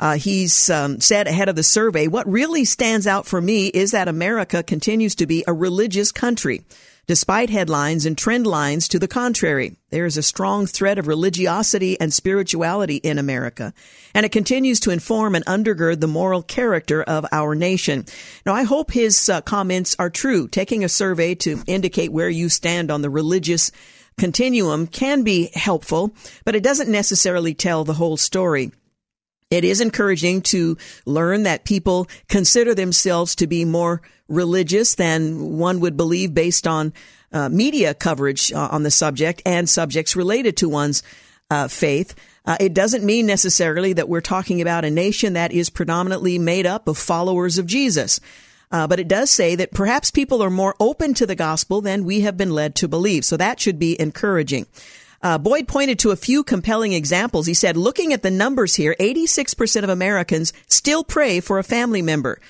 [0.00, 3.90] Uh, he's um, said ahead of the survey, what really stands out for me is
[3.90, 6.62] that America continues to be a religious country
[7.08, 9.74] despite headlines and trend lines to the contrary.
[9.90, 13.72] There is a strong thread of religiosity and spirituality in America,
[14.14, 18.04] and it continues to inform and undergird the moral character of our nation.
[18.44, 22.50] Now, I hope his uh, comments are true, taking a survey to indicate where you
[22.50, 23.72] stand on the religious
[24.18, 26.14] continuum can be helpful,
[26.44, 28.70] but it doesn't necessarily tell the whole story.
[29.50, 30.76] It is encouraging to
[31.06, 36.92] learn that people consider themselves to be more religious than one would believe based on
[37.32, 41.02] uh, media coverage uh, on the subject and subjects related to one's
[41.50, 42.14] uh, faith.
[42.44, 46.66] Uh, it doesn't mean necessarily that we're talking about a nation that is predominantly made
[46.66, 48.20] up of followers of Jesus.
[48.70, 52.04] Uh, but it does say that perhaps people are more open to the gospel than
[52.04, 53.24] we have been led to believe.
[53.24, 54.66] So that should be encouraging.
[55.22, 57.46] Uh, Boyd pointed to a few compelling examples.
[57.46, 62.02] He said, looking at the numbers here, 86% of Americans still pray for a family
[62.02, 62.40] member.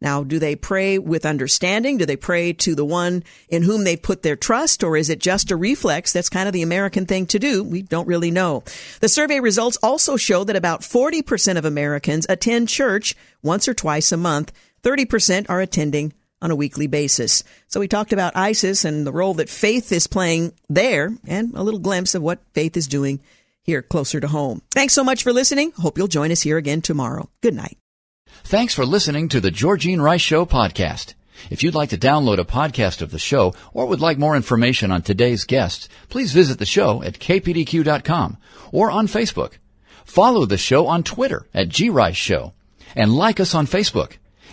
[0.00, 1.96] Now, do they pray with understanding?
[1.96, 4.84] Do they pray to the one in whom they put their trust?
[4.84, 6.12] Or is it just a reflex?
[6.12, 7.64] That's kind of the American thing to do.
[7.64, 8.62] We don't really know.
[9.00, 14.12] The survey results also show that about 40% of Americans attend church once or twice
[14.12, 14.52] a month.
[14.82, 16.12] 30% are attending
[16.42, 17.44] on a weekly basis.
[17.68, 21.62] So we talked about ISIS and the role that faith is playing there and a
[21.62, 23.20] little glimpse of what faith is doing
[23.62, 24.62] here closer to home.
[24.70, 25.72] Thanks so much for listening.
[25.72, 27.28] Hope you'll join us here again tomorrow.
[27.42, 27.78] Good night.
[28.44, 31.14] Thanks for listening to the Georgene Rice Show podcast.
[31.50, 34.90] If you'd like to download a podcast of the show or would like more information
[34.90, 38.38] on today's guests, please visit the show at kpdq.com
[38.72, 39.54] or on Facebook.
[40.04, 42.52] Follow the show on Twitter at grice show
[42.94, 44.12] and like us on Facebook.